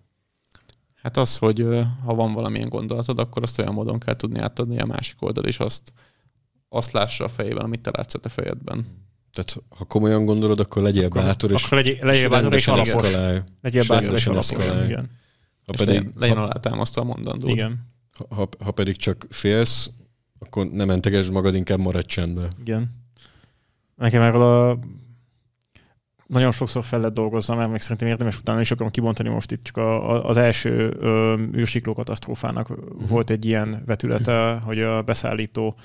[1.04, 1.66] Hát az, hogy
[2.06, 5.60] ha van valamilyen gondolatod, akkor azt olyan módon kell tudni átadni a másik oldal, és
[5.60, 5.94] azt,
[6.70, 8.86] azt lássa a fejében, amit te látsz a te fejedben.
[9.34, 13.12] Tehát ha komolyan gondolod, akkor legyél akkor, bátor, és, akkor legyél, legyél bátor és alapos.
[13.62, 14.50] Legyél bátor és alapos,
[14.86, 15.10] igen.
[15.66, 17.48] Ha pedig, legyen, legyen alátámasztva a mondandó.
[17.48, 17.92] Igen.
[18.18, 19.90] Ha, ha, ha pedig csak félsz,
[20.40, 22.52] akkor nem mentegesd magad, inkább maradj csendben.
[22.60, 23.04] Igen.
[23.96, 24.80] Nekem erről a
[26.28, 29.64] nagyon sokszor fel lehet dolgozni, mert még szerintem érdemes utána is akarom kibontani most itt,
[29.64, 33.10] csak a, a, az első ö, űrsikló katasztrófának uh-huh.
[33.10, 35.76] volt egy ilyen vetülete, hogy a beszállító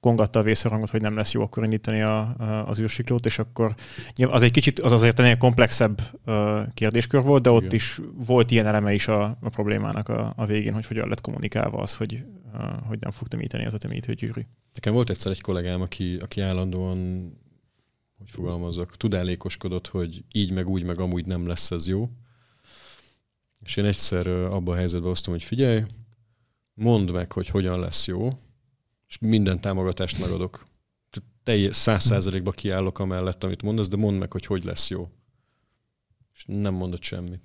[0.00, 3.74] kongatta a vészharangot, hogy nem lesz jó akkor indítani a, a, az űrsiklót, és akkor
[4.16, 6.00] az egy kicsit, az azért ennél komplexebb
[6.74, 7.74] kérdéskör volt, de ott Igen.
[7.74, 11.78] is volt ilyen eleme is a, a problémának a, a végén, hogy hogyan lett kommunikálva
[11.78, 12.24] az, hogy,
[12.88, 14.40] hogy nem fog temíteni az a gyűrű.
[14.74, 17.30] Nekem volt egyszer egy kollégám, aki, aki állandóan,
[18.20, 22.08] hogy fogalmazok, tudálékoskodott, hogy így meg úgy, meg amúgy nem lesz ez jó.
[23.60, 25.82] És én egyszer abban a helyzetben hoztam, hogy figyelj,
[26.74, 28.28] mondd meg, hogy hogyan lesz jó,
[29.08, 30.66] és minden támogatást megadok.
[31.42, 35.08] Teljes száz százalékba kiállok amellett, amit mondasz, de mondd meg, hogy hogy lesz jó.
[36.34, 37.40] És nem mondott semmit.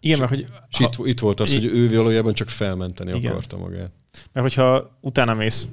[0.00, 0.46] Igen, mert hogy...
[0.68, 3.30] És ha, itt, itt volt az, hogy ő valójában csak felmenteni igen.
[3.30, 3.92] akarta magát.
[4.32, 5.68] Mert hogyha utána mész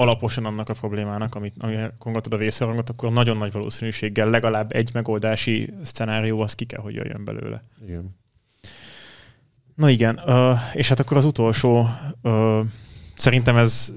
[0.00, 4.90] alaposan annak a problémának, amit, amire kongatod a vészharangot, akkor nagyon nagy valószínűséggel legalább egy
[4.94, 7.64] megoldási szcenárió az ki kell, hogy jöjjön belőle.
[7.86, 8.16] Igen.
[9.74, 10.20] Na igen,
[10.72, 11.86] és hát akkor az utolsó,
[13.16, 13.92] szerintem ez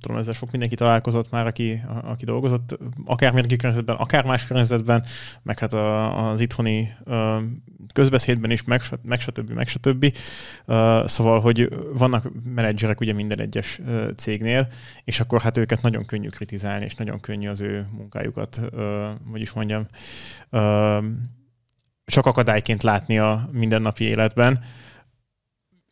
[0.00, 4.46] tudom, ezzel sok mindenki találkozott már, aki, a, aki dolgozott, akár mérnöki környezetben, akár más
[4.46, 5.04] környezetben,
[5.42, 7.42] meg hát a, az itthoni uh,
[7.92, 9.50] közbeszédben is, meg, meg stb.
[9.50, 10.04] meg stb.
[10.66, 14.68] Uh, szóval, hogy vannak menedzserek ugye minden egyes uh, cégnél,
[15.04, 19.40] és akkor hát őket nagyon könnyű kritizálni, és nagyon könnyű az ő munkájukat, uh, hogy
[19.40, 19.86] is mondjam,
[20.50, 21.04] uh,
[22.04, 24.58] csak akadályként látni a mindennapi életben.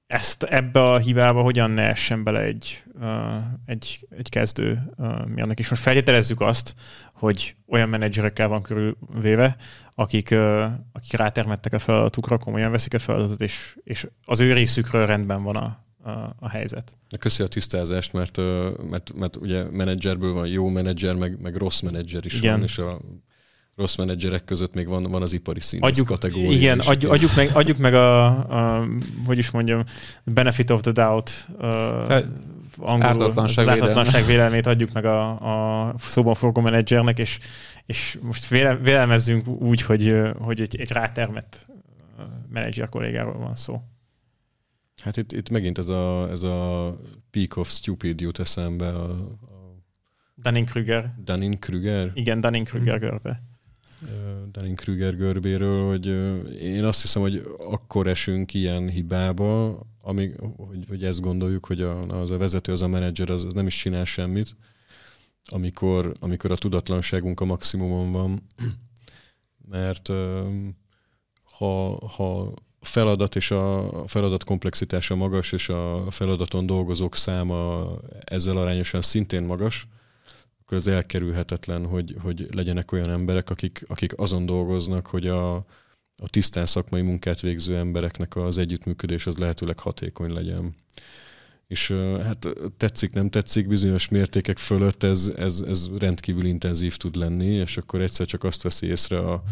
[0.09, 3.36] Ezt ebbe a hibába hogyan ne essen bele egy, uh,
[3.66, 5.68] egy, egy kezdő uh, mérnök is.
[5.68, 6.74] Most feltételezzük azt,
[7.12, 9.56] hogy olyan menedzserekkel van körülvéve,
[9.94, 15.06] akik, uh, akik rátermettek a feladatukra, komolyan veszik a feladatot, és, és az ő részükről
[15.06, 16.96] rendben van a, a, a helyzet.
[17.18, 18.36] Köszi a tisztázást, mert,
[18.90, 22.52] mert, mert ugye menedzserből van jó menedzser, meg, meg rossz menedzser is Igen.
[22.52, 23.00] van, és a
[23.79, 26.51] rossz menedzserek között még van, van az ipari színész adjuk, kategória.
[26.51, 28.87] Igen, adjuk, adjuk, meg, adjuk meg a, a,
[29.26, 29.85] hogy is mondjam,
[30.24, 32.22] benefit of the doubt, uh,
[32.79, 37.39] angolul, ártatlanság, ártatlanság vélelmét adjuk meg a, a szóban forgó menedzsernek, és,
[37.87, 41.66] és most véle, vélelmezzünk úgy, hogy, hogy egy, egy rátermett
[42.49, 43.83] menedzser kollégáról van szó.
[45.03, 46.97] Hát itt, itt megint ez a, ez a
[47.31, 48.89] peak of stupid jut eszembe.
[48.89, 49.39] A, a
[50.35, 51.14] Dunning-Kruger.
[51.24, 52.11] Dunning-Kruger?
[52.14, 53.43] Igen, Dunning-Kruger görbe.
[54.51, 56.07] Dunning-Kruger görbéről, hogy
[56.61, 62.20] én azt hiszem, hogy akkor esünk ilyen hibába, amíg, hogy, hogy ezt gondoljuk, hogy a,
[62.20, 64.57] az a vezető, az a menedzser, az, az nem is csinál semmit,
[65.51, 68.42] amikor, amikor a tudatlanságunk a maximumon van.
[69.70, 70.09] Mert
[71.42, 77.90] ha, ha feladat és a feladat komplexitása magas, és a feladaton dolgozók száma
[78.24, 79.86] ezzel arányosan szintén magas,
[80.69, 85.55] akkor az elkerülhetetlen, hogy, hogy legyenek olyan emberek, akik, akik azon dolgoznak, hogy a,
[86.16, 90.75] a tisztán szakmai munkát végző embereknek az együttműködés az lehetőleg hatékony legyen.
[91.66, 91.91] És
[92.23, 97.77] hát tetszik, nem tetszik, bizonyos mértékek fölött ez, ez, ez rendkívül intenzív tud lenni, és
[97.77, 99.43] akkor egyszer csak azt veszi észre a,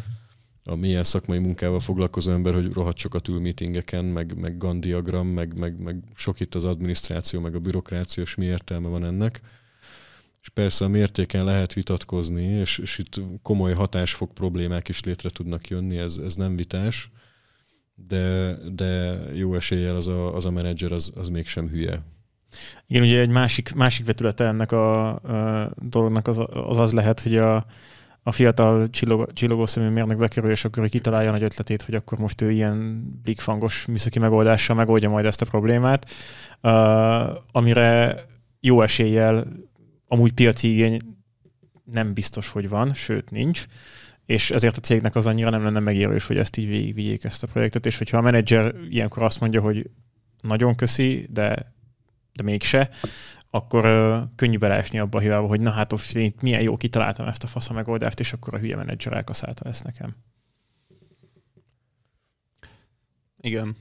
[0.64, 5.58] a milyen szakmai munkával foglalkozó ember, hogy rohadt sokat ül meetingeken, meg, meg gandiagram, meg,
[5.58, 9.40] meg, meg sok itt az adminisztráció, meg a bürokrácia, és mi értelme van ennek
[10.46, 15.68] és persze a mértéken lehet vitatkozni, és, és itt komoly hatásfok problémák is létre tudnak
[15.68, 17.10] jönni, ez, ez nem vitás,
[17.94, 22.02] de, de jó eséllyel az a, az a menedzser az, az mégsem hülye.
[22.86, 27.36] Igen, ugye egy másik, másik vetülete ennek a, a dolognak az, az az lehet, hogy
[27.36, 27.66] a,
[28.22, 32.40] a fiatal csillogó, csillogó szemű mérnök bekerül, és akkor kitalálja nagy ötletét, hogy akkor most
[32.40, 36.10] ő ilyen bigfangos műszaki megoldással megoldja majd ezt a problémát,
[36.62, 36.72] uh,
[37.52, 38.20] amire
[38.60, 39.46] jó eséllyel
[40.06, 40.98] amúgy piaci igény
[41.84, 43.66] nem biztos, hogy van, sőt nincs,
[44.26, 47.46] és ezért a cégnek az annyira nem lenne megérős, hogy ezt így végigvigyék ezt a
[47.46, 49.90] projektet, és hogyha a menedzser ilyenkor azt mondja, hogy
[50.42, 51.72] nagyon köszi, de,
[52.32, 52.90] de mégse,
[53.50, 57.42] akkor uh, könnyű beleesni abba a hibába, hogy na hát én milyen jó kitaláltam ezt
[57.42, 60.16] a fasz megoldást, és akkor a hülye menedzser elkaszálta ezt nekem.
[63.46, 63.76] Igen,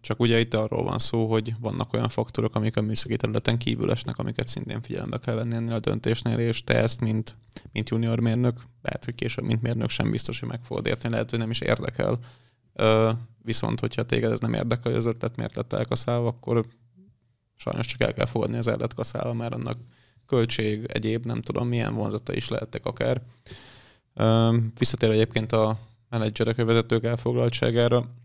[0.00, 3.90] csak ugye itt arról van szó, hogy vannak olyan faktorok, amik a műszaki területen kívül
[3.90, 7.36] esnek, amiket szintén figyelembe kell venni ennél a döntésnél, és te ezt, mint,
[7.72, 11.30] mint junior mérnök, lehet, hogy később, mint mérnök sem biztos, hogy meg fogod érteni, lehet,
[11.30, 12.18] hogy nem is érdekel.
[13.42, 16.66] Viszont, hogyha téged ez nem érdekel, az ötlet miért lett elkaszálva, akkor
[17.56, 19.78] sajnos csak el kell fogadni az el lett kaszálva, mert annak
[20.26, 23.22] költség, egyéb, nem tudom, milyen vonzata is lehettek akár.
[24.78, 25.78] Visszatér egyébként a
[26.08, 28.20] menedzserek, a vezetők elfoglaltságára,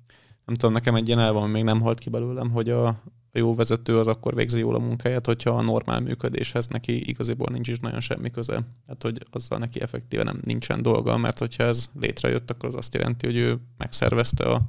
[0.47, 2.87] nem tudom, nekem egy ilyen elvan még nem halt ki belőlem, hogy a,
[3.31, 7.47] a jó vezető az akkor végzi jól a munkáját, hogyha a normál működéshez neki igaziból
[7.51, 8.61] nincs is nagyon semmi köze.
[8.87, 12.93] Hát, hogy azzal neki effektíve nem nincsen dolga, mert hogyha ez létrejött, akkor az azt
[12.93, 14.61] jelenti, hogy ő megszervezte a,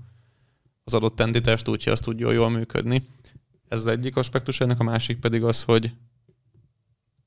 [0.84, 3.06] az adott entitást úgy, hogy azt tudja jól működni.
[3.68, 5.84] Ez az egyik aspektus, ennek a másik pedig az, hogy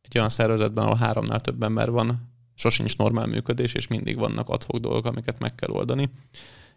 [0.02, 4.78] egy olyan szervezetben, ahol háromnál több ember van, sosincs normál működés, és mindig vannak adhok
[4.78, 6.10] dolgok, amiket meg kell oldani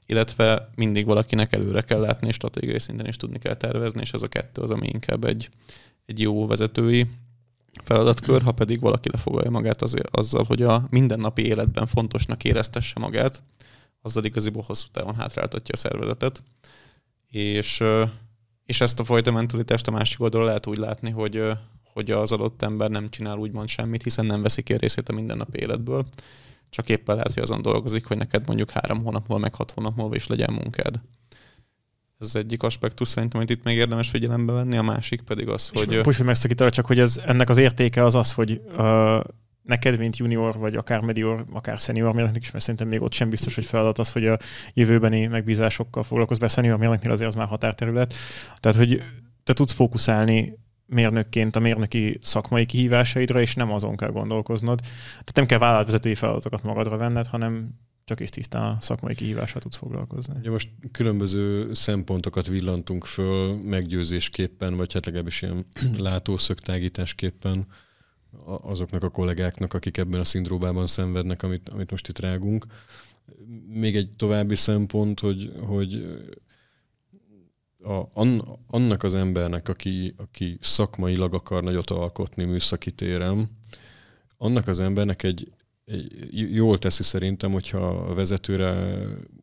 [0.07, 4.23] illetve mindig valakinek előre kell látni, és stratégiai szinten is tudni kell tervezni, és ez
[4.23, 5.49] a kettő az, ami inkább egy,
[6.07, 7.07] egy jó vezetői
[7.83, 13.43] feladatkör, ha pedig valaki lefogalja magát azért, azzal, hogy a mindennapi életben fontosnak éreztesse magát,
[14.03, 16.43] azzal igaziból hosszú távon hátráltatja a szervezetet.
[17.31, 17.83] És,
[18.67, 21.43] és ezt a fajta mentalitást a másik oldalon lehet úgy látni, hogy,
[21.93, 25.59] hogy az adott ember nem csinál úgymond semmit, hiszen nem veszi ki részét a mindennapi
[25.61, 26.07] életből,
[26.71, 29.97] csak éppen lehet, hogy azon dolgozik, hogy neked mondjuk három hónap múlva, meg hat hónap
[29.97, 31.01] múlva is legyen munkád.
[32.21, 35.71] Ez az egyik aspektus szerintem, amit itt még érdemes figyelembe venni, a másik pedig az,
[35.73, 36.01] és hogy...
[36.05, 39.21] Most, hogy megszakítal, csak hogy ez, ennek az értéke az az, hogy uh,
[39.63, 43.31] neked, mint junior, vagy akár medior, akár senior mérnöknek is, mert szerintem még ott sem
[43.31, 44.39] biztos, hogy feladat az, hogy a
[44.75, 48.15] jövőbeni megbízásokkal foglalkozz be, senior mérnöknél azért az már határterület.
[48.61, 49.03] Tehát, hogy
[49.45, 54.81] te tudsz fókuszálni mérnökként a mérnöki szakmai kihívásaidra, és nem azon kell gondolkoznod.
[55.11, 59.77] Tehát nem kell vállalatvezetői feladatokat magadra venned, hanem csak is tisztán a szakmai kihívással tudsz
[59.77, 60.35] foglalkozni.
[60.39, 65.67] Ugye most különböző szempontokat villantunk föl meggyőzésképpen, vagy hát legalábbis ilyen
[65.99, 67.67] látószögtágításképpen
[68.45, 72.67] azoknak a kollégáknak, akik ebben a szindróbában szenvednek, amit, amit most itt rágunk.
[73.69, 76.07] Még egy további szempont, hogy, hogy
[77.85, 78.09] a,
[78.67, 83.51] annak az embernek, aki, aki szakmailag akar nagyot alkotni műszaki téren,
[84.39, 85.53] annak az embernek egy,
[85.85, 88.97] egy jól teszi szerintem, hogyha a vezetőre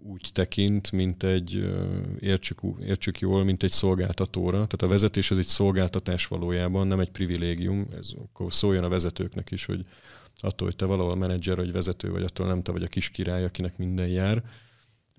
[0.03, 1.73] úgy tekint, mint egy,
[2.19, 4.51] értsük, értsük jól, mint egy szolgáltatóra.
[4.51, 7.87] Tehát a vezetés az egy szolgáltatás valójában, nem egy privilégium.
[7.97, 9.85] Ez akkor szóljon a vezetőknek is, hogy
[10.39, 13.43] attól, hogy te valahol menedzser vagy vezető vagy, attól nem te vagy a kis király,
[13.43, 14.43] akinek minden jár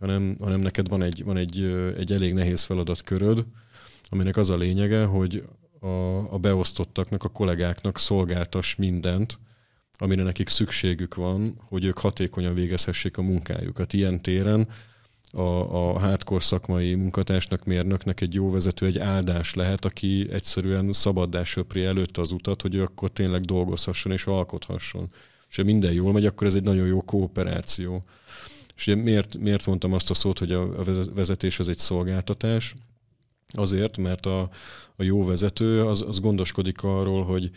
[0.03, 1.63] hanem, hanem neked van egy, van egy,
[1.97, 3.45] egy elég nehéz feladatköröd,
[4.09, 5.45] aminek az a lényege, hogy
[5.81, 5.87] a,
[6.33, 9.39] a beosztottaknak, a kollégáknak szolgáltas mindent,
[9.99, 13.93] amire nekik szükségük van, hogy ők hatékonyan végezhessék a munkájukat.
[13.93, 14.69] Ilyen téren
[15.33, 21.45] a, a hardcore szakmai munkatársnak, mérnöknek egy jó vezető egy áldás lehet, aki egyszerűen szabaddá
[21.45, 25.09] söpri előtte az utat, hogy ő akkor tényleg dolgozhasson és alkothasson.
[25.49, 28.03] És ha minden jól megy, akkor ez egy nagyon jó kooperáció.
[28.83, 32.75] És ugye miért, miért mondtam azt a szót, hogy a vezetés az egy szolgáltatás?
[33.47, 34.41] Azért, mert a,
[34.97, 37.51] a jó vezető az, az gondoskodik arról, hogy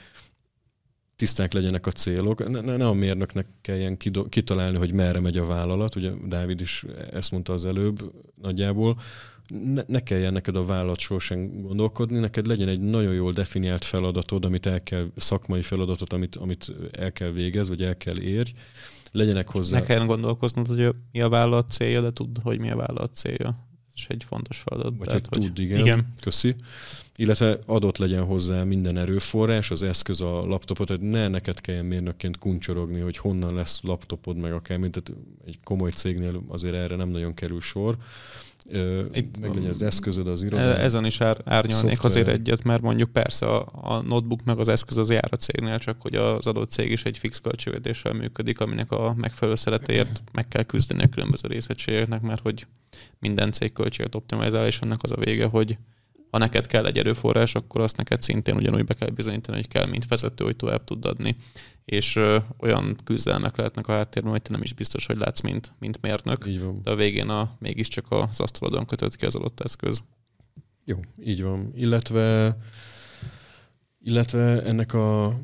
[1.15, 2.49] tiszták legyenek a célok.
[2.49, 3.97] Ne, ne a mérnöknek kelljen
[4.29, 5.95] kitalálni, hogy merre megy a vállalat.
[5.95, 8.11] Ugye Dávid is ezt mondta az előbb
[8.41, 8.99] nagyjából.
[9.47, 14.45] Ne, ne kelljen neked a vállalat sosem gondolkodni, neked legyen egy nagyon jól definiált feladatod,
[14.45, 18.51] amit el kell, szakmai feladatot, amit, amit el kell végez, vagy el kell érj,
[19.15, 19.79] legyenek hozzá.
[19.79, 23.67] Ne kelljen gondolkoznod, hogy mi a vállalat célja, de tudd, hogy mi a vállalat célja.
[23.87, 24.93] Ez is egy fontos feladat.
[24.97, 25.79] Vagy tehát, hogy tudd, igen.
[25.79, 26.13] igen.
[26.21, 26.55] Köszi.
[27.15, 32.37] Illetve adott legyen hozzá minden erőforrás, az eszköz, a laptopot, tehát ne neked kelljen mérnökként
[32.37, 37.09] kuncsorogni, hogy honnan lesz laptopod, meg akár, mint tehát egy komoly cégnél azért erre nem
[37.09, 37.97] nagyon kerül sor
[39.13, 40.75] itt meg legyen az eszközöd az irodában.
[40.75, 42.07] Ezen is ár, árnyalnék Software.
[42.07, 45.79] azért egyet, mert mondjuk persze a, a notebook meg az eszköz az jár a cégnél,
[45.79, 50.47] csak hogy az adott cég is egy fix költségvetéssel működik, aminek a megfelelő szeretéért meg
[50.47, 52.67] kell küzdeni a különböző részegységeknek, mert hogy
[53.19, 55.77] minden cég költséget optimalizál, és annak az a vége, hogy
[56.35, 59.85] ha neked kell egy erőforrás, akkor azt neked szintén ugyanúgy be kell bizonyítani, hogy kell,
[59.85, 61.35] mint vezető, hogy tovább tud adni.
[61.85, 65.73] És ö, olyan küzdelmek lehetnek a háttérben, hogy te nem is biztos, hogy látsz, mint,
[65.79, 66.45] mint mérnök.
[66.47, 66.81] Így van.
[66.81, 70.03] De a végén a, mégiscsak az asztalodon kötött ki az adott eszköz.
[70.85, 71.71] Jó, így van.
[71.75, 72.57] Illetve,
[73.99, 75.35] illetve ennek a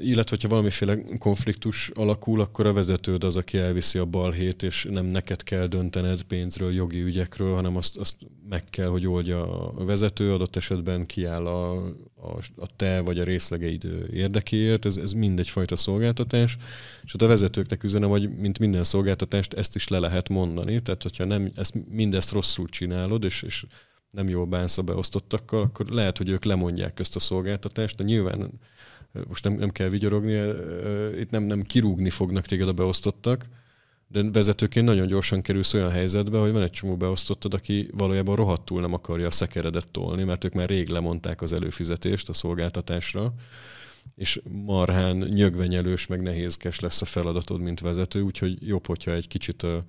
[0.00, 5.06] illetve, hogyha valamiféle konfliktus alakul, akkor a vezetőd az, aki elviszi a balhét, és nem
[5.06, 8.16] neked kell döntened pénzről, jogi ügyekről, hanem azt, azt
[8.48, 11.72] meg kell, hogy oldja a vezető, adott esetben kiáll a,
[12.16, 16.56] a, a te vagy a részlegeid érdekéért, ez, ez mindegyfajta szolgáltatás,
[17.02, 21.02] és ott a vezetőknek üzenem, hogy mint minden szolgáltatást ezt is le lehet mondani, tehát
[21.02, 23.66] hogyha nem, ezt, mindezt rosszul csinálod, és, és
[24.10, 28.50] nem jól bánsz a beosztottakkal, akkor lehet, hogy ők lemondják ezt a szolgáltatást, de nyilván
[29.28, 30.32] most nem, nem kell vigyorogni,
[31.18, 33.48] itt nem, nem kirúgni fognak téged a beosztottak,
[34.14, 38.80] de vezetőként nagyon gyorsan kerülsz olyan helyzetbe, hogy van egy csomó beosztottad, aki valójában rohadtul
[38.80, 43.34] nem akarja a szekeredet tolni, mert ők már rég lemondták az előfizetést a szolgáltatásra,
[44.14, 49.62] és marhán nyögvenyelős, meg nehézkes lesz a feladatod, mint vezető, úgyhogy jobb, hogyha egy kicsit
[49.62, 49.84] a,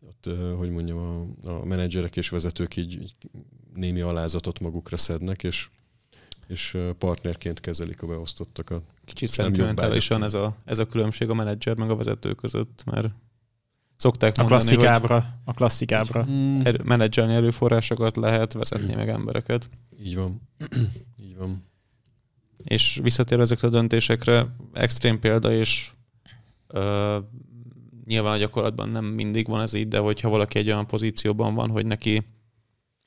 [0.00, 3.14] ott, hogy mondjam, a, a menedzserek és vezetők így, így
[3.74, 5.68] némi alázatot magukra szednek, és
[6.46, 8.82] és partnerként kezelik a beosztottakat.
[9.04, 13.08] Kicsit szentimentálisan ez a, ez a különbség a menedzser meg a vezető között, mert
[13.96, 16.24] szokták mondani, a klasszikábra, hogy a klasszikábra.
[16.24, 16.60] Hmm.
[16.64, 19.68] Erő, menedzselni erőforrásokat lehet, vezetni meg embereket.
[20.02, 20.40] Így van.
[21.22, 21.64] Így van.
[22.64, 25.90] És visszatérve ezekre a döntésekre, extrém példa, és
[26.66, 27.18] ö,
[28.04, 31.70] nyilván a gyakorlatban nem mindig van ez így, de hogyha valaki egy olyan pozícióban van,
[31.70, 32.22] hogy neki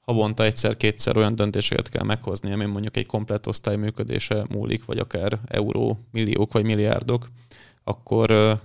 [0.01, 5.39] havonta egyszer-kétszer olyan döntéseket kell meghozni, ami mondjuk egy komplett osztály működése múlik, vagy akár
[5.45, 7.29] euró, milliók vagy milliárdok,
[7.83, 8.59] akkor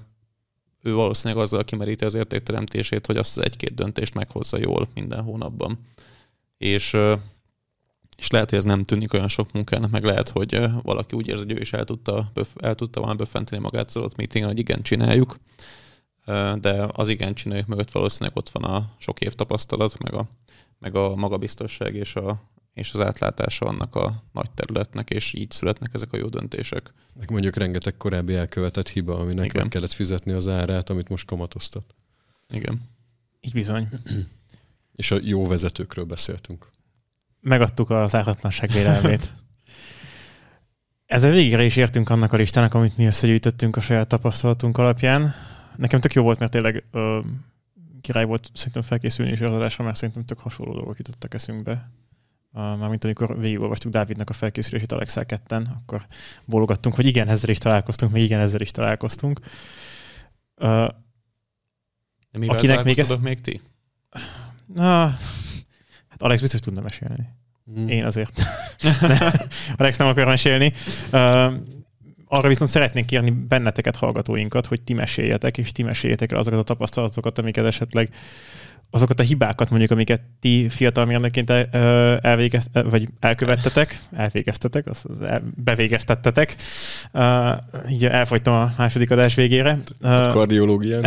[0.82, 5.78] ő valószínűleg azzal kimeríti az értékteremtését, hogy azt az egy-két döntést meghozza jól minden hónapban.
[6.58, 6.96] És,
[8.16, 11.44] és lehet, hogy ez nem tűnik olyan sok munkának, meg lehet, hogy valaki úgy érzi,
[11.44, 14.82] hogy ő is el tudta, el tudta volna böffenteni magát az ott meetingen, hogy igen,
[14.82, 15.36] csináljuk,
[16.60, 20.28] de az igen csináljuk mögött valószínűleg ott van a sok év tapasztalat, meg a,
[20.78, 25.90] meg a magabiztosság és, a, és az átlátása annak a nagy területnek, és így születnek
[25.94, 26.92] ezek a jó döntések.
[27.18, 29.60] Meg mondjuk rengeteg korábbi elkövetett hiba, aminek Igen.
[29.60, 31.94] meg kellett fizetni az árát, amit most kamatoztat.
[32.48, 32.80] Igen.
[33.40, 33.88] Így bizony.
[34.94, 36.70] és a jó vezetőkről beszéltünk.
[37.40, 39.32] Megadtuk az ártatlanság vélelmét.
[41.06, 45.34] Ezzel végre is értünk annak a listának, amit mi összegyűjtöttünk a saját tapasztalatunk alapján
[45.76, 47.20] nekem tök jó volt, mert tényleg ö,
[48.00, 51.90] király volt szerintem felkészülni is az adásra, mert szerintem tök hasonló dolgok jutottak eszünkbe.
[52.52, 56.06] Mármint amikor végigolvastuk Dávidnak a felkészülését Alexel ketten, akkor
[56.44, 59.40] bólogattunk, hogy igen, ezzel is találkoztunk, még igen, ezzel is találkoztunk.
[60.56, 63.10] De mivel akinek még ez...
[63.20, 63.60] még ti?
[64.74, 65.16] Na,
[66.08, 67.28] hát Alex biztos tudna mesélni.
[67.78, 67.88] Mm.
[67.88, 68.40] Én azért.
[69.76, 70.72] Alex nem akar mesélni.
[71.12, 71.52] Uh,
[72.26, 76.62] arra viszont szeretnénk kérni benneteket, hallgatóinkat, hogy ti meséljetek, és ti meséljetek el azokat a
[76.62, 78.14] tapasztalatokat, amiket esetleg
[78.94, 81.50] azokat a hibákat mondjuk, amiket ti fiatal mérnökként
[82.20, 85.06] elvégezt, vagy elkövettetek, elvégeztetek, azt
[85.54, 86.56] bevégeztettetek.
[87.90, 89.78] így elfogytam a második adás végére.
[90.00, 91.04] A kardiológián.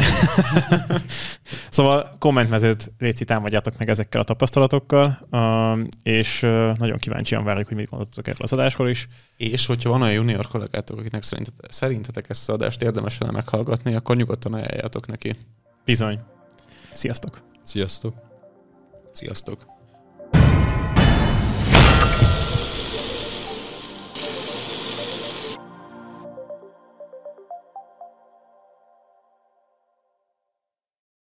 [1.70, 5.28] szóval kommentmezőt létszi támadjátok meg ezekkel a tapasztalatokkal,
[6.04, 6.40] és
[6.78, 9.08] nagyon kíváncsian várjuk, hogy mit gondoltok erről az adásról is.
[9.38, 11.24] És hogyha van olyan junior kollégátok, akiknek
[11.70, 15.36] szerintetek ezt az adást érdemes lenne meghallgatni, akkor nyugodtan ajánljátok neki.
[15.86, 16.20] Bizony.
[16.92, 17.55] Sziasztok!
[17.66, 18.16] Sziasztok!
[19.11, 19.74] Sziasztok!